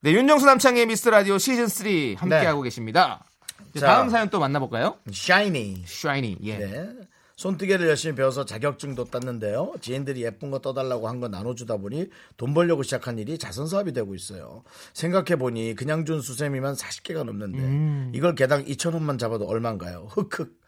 [0.05, 1.87] 네, 윤정수 남창의 미스터 라디오 시즌 3
[2.17, 3.25] 함께하고 계십니다.
[3.71, 3.87] 이제 자.
[3.87, 4.97] 다음 사연 또 만나볼까요?
[5.13, 5.85] 샤이니.
[5.87, 6.59] 샤이니, 예.
[6.59, 6.89] 네.
[7.37, 9.75] 손뜨개를 열심히 배워서 자격증도 땄는데요.
[9.81, 14.65] 지인들이 예쁜 거 떠달라고 한 거 나눠주다 보니 돈 벌려고 시작한 일이 자선사업이 되고 있어요.
[14.93, 18.13] 생각해보니 그냥 준 수세미만 40개가 넘는데 음.
[18.15, 20.09] 이걸 개당 2,000원만 잡아도 얼마인가요?
[20.15, 20.61] 흑흑.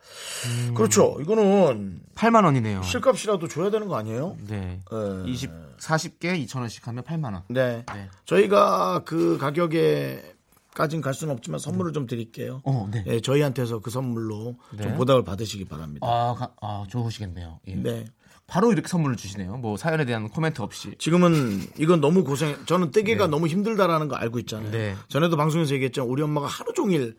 [0.75, 1.17] 그렇죠.
[1.21, 2.83] 이거는 8만 원이네요.
[2.83, 4.37] 실값이라도 줘야 되는 거 아니에요?
[4.47, 4.81] 네.
[4.93, 5.31] 예.
[5.31, 7.43] 20, 40개 2,000원씩 하면 8만 원.
[7.49, 7.85] 네.
[7.93, 8.09] 네.
[8.27, 10.35] 저희가 그 가격에
[10.75, 12.61] 까진 갈 수는 없지만 선물을 좀 드릴게요.
[12.65, 13.05] 어, 네.
[13.07, 14.83] 예, 저희한테서 그 선물로 네.
[14.83, 16.05] 좀 보답을 받으시기 바랍니다.
[16.07, 17.61] 아, 가- 아, 좋으시겠네요.
[17.69, 17.75] 예.
[17.77, 18.05] 네.
[18.47, 19.57] 바로 이렇게 선물을 주시네요.
[19.57, 20.95] 뭐 사연에 대한 코멘트 없이.
[20.99, 22.57] 지금은 이건 너무 고생.
[22.67, 24.71] 저는 뜨개가 너무 힘들다라는 거 알고 있잖아요.
[24.71, 24.95] 네.
[25.09, 26.05] 전에도 방송에서 얘기했죠.
[26.05, 27.17] 우리 엄마가 하루 종일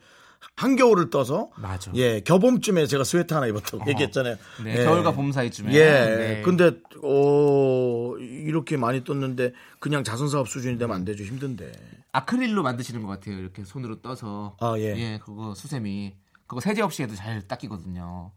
[0.55, 1.91] 한겨울을 떠서 맞아.
[1.95, 4.37] 예 겨봄쯤에 제가 스웨터 하나 입었다고 얘기했잖아요.
[4.63, 4.85] 네, 예.
[4.85, 5.73] 겨울과 봄 사이쯤에.
[5.73, 5.83] 예.
[5.83, 6.41] 네.
[6.43, 6.71] 근데
[7.03, 11.23] 어 이렇게 많이 떴는데 그냥 자선 사업 수준이 되면 안 되죠.
[11.23, 11.71] 힘든데.
[12.13, 13.37] 아크릴로 만드시는 것 같아요.
[13.37, 14.55] 이렇게 손으로 떠서.
[14.61, 15.19] 아, 예.
[15.23, 16.15] 그거 수세미.
[16.47, 18.31] 그거 세제 없이 해도 잘 닦이거든요.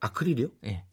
[0.00, 0.48] 아크릴이요?
[0.66, 0.84] 예.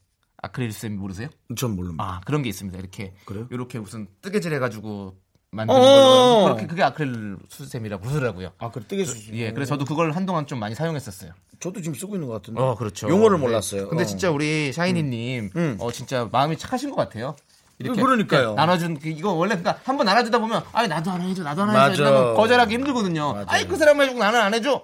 [0.41, 1.27] 아크릴 수세미 모르세요?
[1.57, 2.03] 전 모릅니다.
[2.03, 2.77] 아, 그런 게 있습니다.
[2.79, 3.13] 이렇게.
[3.25, 3.47] 그래요?
[3.51, 5.19] 이렇게 무슨 뜨개질 해가지고
[5.51, 6.33] 만드는 어어어.
[6.43, 6.45] 걸로.
[6.55, 8.51] 그렇게 그게 아크릴 수세미라고 부르더라고요.
[8.59, 9.35] 아, 그 뜨개 수준.
[9.35, 11.31] 예, 그래서 저도 그걸 한동안 좀 많이 사용했었어요.
[11.59, 12.61] 저도 지금 쓰고 있는 것 같은데.
[12.61, 13.09] 어, 그렇죠.
[13.09, 13.41] 용어를 네.
[13.45, 13.89] 몰랐어요.
[13.89, 14.05] 근데 어.
[14.05, 15.77] 진짜 우리 샤이니님, 음.
[15.79, 17.35] 어, 진짜 마음이 착하신 것 같아요.
[17.79, 18.53] 이렇게 그러니까요.
[18.55, 21.89] 나눠준 그- 이거 원래 그러니까 한번 나눠주다 보면 아이 나도 하나 해줘 나도 맞아.
[21.91, 23.45] 해줘 거절하기 힘들거든요.
[23.47, 24.83] 아이 그 사람 해주고 나는 안 해줘.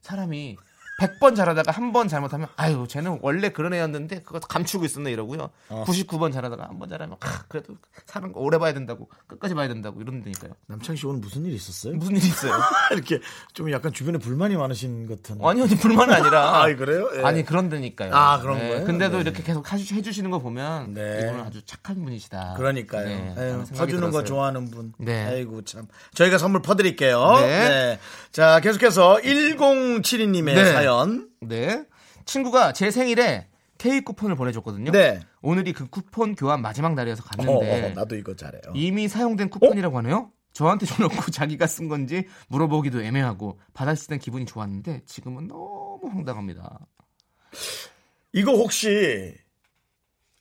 [0.00, 0.56] 사람이
[1.00, 5.50] 100번 잘하다가 한 번 잘못하면 아유 쟤는 원래 그런 애였는데 그거 감추고 있었네 이러고요.
[5.68, 5.84] 어.
[5.86, 7.74] 99번 잘하다가 한 번 잘하면 아, 그래도
[8.06, 10.52] 사는 거 오래 봐야 된다고 끝까지 봐야 된다고 이런다니까요.
[10.66, 11.94] 남창 씨 오늘 무슨 일 있었어요?
[11.96, 12.52] 무슨 일이 있어요?
[12.92, 13.20] 이렇게
[13.52, 15.44] 좀 약간 주변에 불만이 많으신 것 같은.
[15.44, 16.62] 아니요, 불만은 아니라.
[16.62, 17.08] 아, 그래요?
[17.16, 17.22] 예.
[17.22, 18.14] 아니, 그런다니까요.
[18.14, 18.84] 아, 그런 거예요?
[18.86, 19.22] 근데도 네.
[19.22, 20.94] 이렇게 계속 해주시는 거 보면.
[20.94, 21.20] 네.
[21.22, 22.54] 이분은 아주 착한 분이시다.
[22.56, 23.06] 그러니까요.
[23.06, 24.24] 네, 에휴, 퍼주는 거 들었어요.
[24.24, 24.92] 좋아하는 분.
[24.98, 25.24] 네.
[25.26, 25.86] 아이고 참.
[26.14, 27.36] 저희가 선물 퍼드릴게요.
[27.40, 27.68] 네.
[27.68, 27.98] 네.
[28.30, 30.64] 자 계속해서 1072님의 네.
[30.82, 31.30] 사연.
[31.40, 31.84] 네.
[32.24, 34.92] 친구가 제 생일에 케이크 쿠폰을 보내줬거든요.
[34.92, 35.20] 네.
[35.42, 37.86] 오늘이 그 쿠폰 교환 마지막 날이어서 어, 갔는데.
[37.86, 38.62] 어, 나도 이거 잘해요.
[38.74, 40.30] 이미 사용된 쿠폰이라고 하네요.
[40.52, 46.78] 저한테 줘놓고 자기가 쓴 건지 물어보기도 애매하고 받았을 땐 기분이 좋았는데 지금은 너무 황당합니다.
[48.32, 49.34] 이거 혹시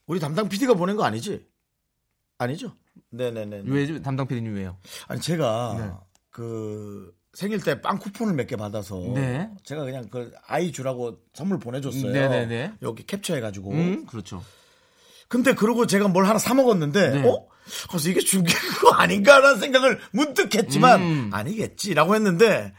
[0.05, 1.47] 우리 담당 PD가 보낸 거 아니지?
[2.37, 2.75] 아니죠?
[3.09, 3.63] 네네네.
[3.65, 4.77] 왜 담당 PD님 왜요?
[5.07, 5.91] 아니 제가 네.
[6.29, 9.49] 그 생일 때 빵 쿠폰을 몇 개 받아서 네.
[9.63, 12.11] 제가 그냥 그 아이 주라고 선물 보내줬어요.
[12.11, 12.73] 네네네.
[12.81, 13.71] 여기 캡처해가지고.
[13.71, 14.43] 음, 그렇죠.
[15.29, 17.27] 근데 그러고 제가 뭘 하나 사 먹었는데 네.
[17.29, 17.47] 어?
[17.89, 21.29] 그래서 이게 중계 그거 아닌가라는 생각을 문득 했지만 음.
[21.31, 22.73] 아니겠지라고 했는데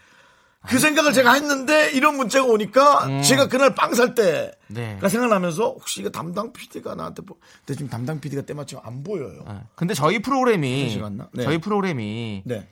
[0.68, 3.22] 그 생각을 제가 했는데 이런 문자가 오니까 음.
[3.22, 4.98] 제가 그날 빵 살 때가 네.
[5.08, 9.44] 생각나면서 혹시 이거 담당 PD가 나한테 뭐 근데 지금 담당 PD가 때마침 안 보여요.
[9.46, 11.00] 아, 근데 저희 프로그램이?
[11.32, 11.42] 네.
[11.44, 12.68] 저희 프로그램이 네.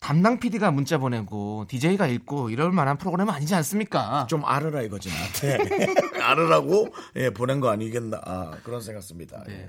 [0.00, 4.26] 담당 PD가 문자 보내고 DJ가 읽고 이럴 만한 프로그램은 아니지 않습니까?
[4.28, 5.58] 좀 알으라 이거지 나한테
[6.22, 9.42] 알으라고 예, 보낸 거 아니겠나 아, 그런 생각습니다.
[9.48, 9.68] 예.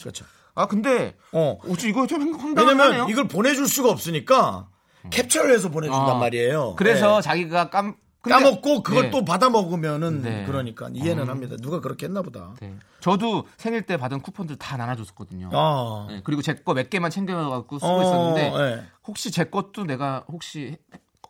[0.00, 0.24] 그렇죠.
[0.54, 1.58] 아 근데 어.
[1.68, 2.82] 어째 이거 좀 황당하네요.
[2.82, 4.68] 왜냐면 이걸 보내줄 수가 없으니까
[5.10, 6.74] 캡처를 해서 보내준단 아, 말이에요.
[6.76, 7.22] 그래서 예.
[7.22, 9.10] 자기가 깜 까먹고 그걸 네.
[9.10, 10.44] 또 받아 먹으면은 네.
[10.44, 11.56] 그러니까 이해는 합니다.
[11.60, 12.54] 누가 그렇게 했나 보다.
[12.60, 12.74] 네.
[13.00, 15.50] 저도 생일 때 받은 쿠폰들 다 나눠줬었거든요.
[15.52, 16.06] 아.
[16.10, 18.82] 네, 그리고 제 거 몇 개만 챙겨갖고 쓰고 어, 있었는데 네.
[19.06, 20.76] 혹시 제 것도 내가 혹시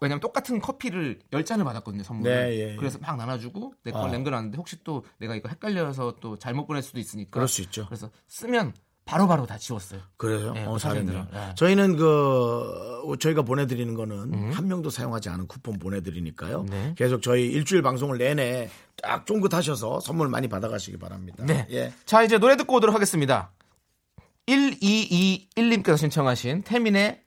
[0.01, 2.33] 왜냐면 똑같은 커피를 10잔을 받았거든요, 선물을.
[2.51, 2.77] 네, 예, 예.
[2.77, 4.07] 그래서 막 나눠주고 내걸 아.
[4.13, 7.31] 남겨놨는데 혹시 또 내가 이거 헷갈려서 또 잘못 보낼 수도 있으니까.
[7.33, 7.85] 그럴 수 있죠.
[7.87, 8.75] 그래서 쓰면
[9.09, 10.03] 바로 바로 다 지웠어요.
[10.19, 10.53] 그래요?
[10.53, 10.79] 네, 어, 그.
[10.79, 11.27] 사진들을.
[11.33, 11.55] 네.
[11.55, 16.67] 저희는 그 저희가 보내드리는 거는 한 명도 사용하지 않은 쿠폰 보내드리니까요.
[16.69, 16.95] 네.
[16.95, 18.69] 계속 저희 일주일 방송을 내내
[19.03, 21.43] 딱 쫑긋하셔서 선물 많이 받아가시기 바랍니다.
[21.47, 21.67] 네.
[21.71, 21.93] 예.
[22.05, 23.51] 자, 이제 노래 듣고 오도록 하겠습니다.
[24.47, 27.23] 1221님께서 신청하신 태민의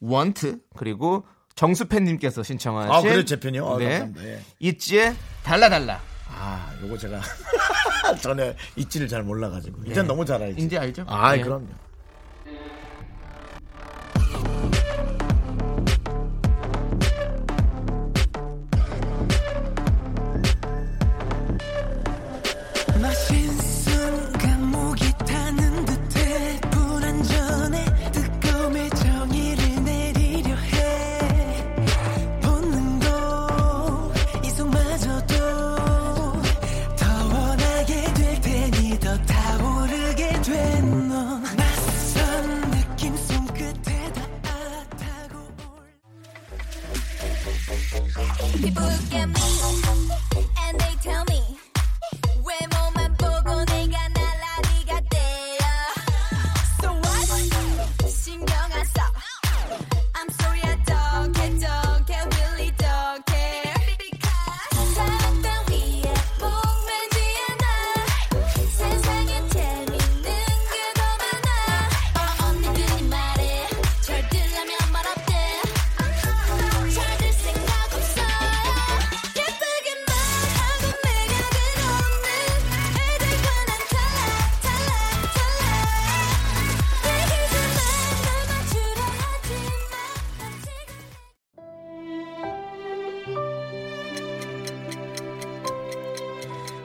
[0.00, 1.26] 원트 그리고
[1.56, 3.68] 정수팬님께서 신청하신 아, 그래, 제 편이요?
[3.68, 3.84] 아, 네.
[3.98, 4.24] 감사합니다.
[4.24, 4.40] 예.
[4.60, 6.00] 있지의 달라달라.
[6.36, 7.20] 아, 요거 제가
[8.20, 10.02] 전에 있지를 잘 몰라가지고 이제 네.
[10.02, 10.64] 너무 잘 알지.
[10.64, 11.04] 이제 알죠?
[11.06, 11.42] 아, 네.
[11.42, 11.66] 그럼요.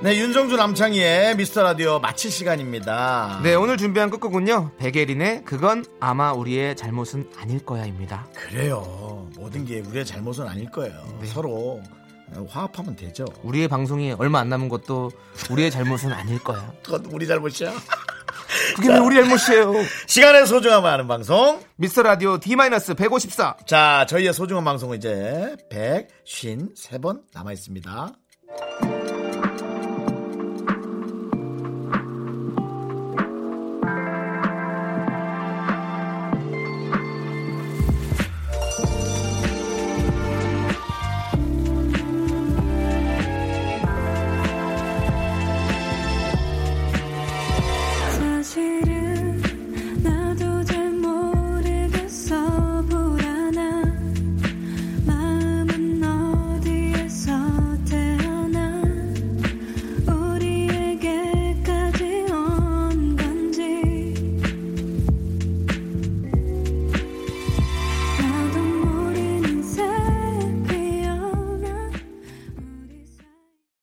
[0.09, 3.41] 네, 윤정주 남창희의 미스터 라디오 마칠 시간입니다.
[3.43, 4.71] 네, 오늘 준비한 끝곡은요.
[4.79, 8.27] 백예린의 그건 아마 우리의 잘못은 아닐 거야입니다.
[8.33, 9.29] 그래요.
[9.35, 10.95] 모든 게 우리의 잘못은 아닐 거예요.
[11.21, 11.27] 네.
[11.27, 11.83] 서로
[12.47, 13.23] 화합하면 되죠.
[13.43, 15.11] 우리의 방송이 얼마 안 남은 것도
[15.51, 16.73] 우리의 잘못은 아닐 거야.
[16.83, 17.71] 그건 우리 잘못이야.
[18.77, 19.73] 그게 왜 우리 잘못이에요?
[20.09, 21.61] 시간의 소중함을 아는 방송.
[21.75, 23.67] 미스터 라디오 D-154.
[23.67, 28.11] 자, 저희의 소중한 방송은 이제 153번 남아 있습니다.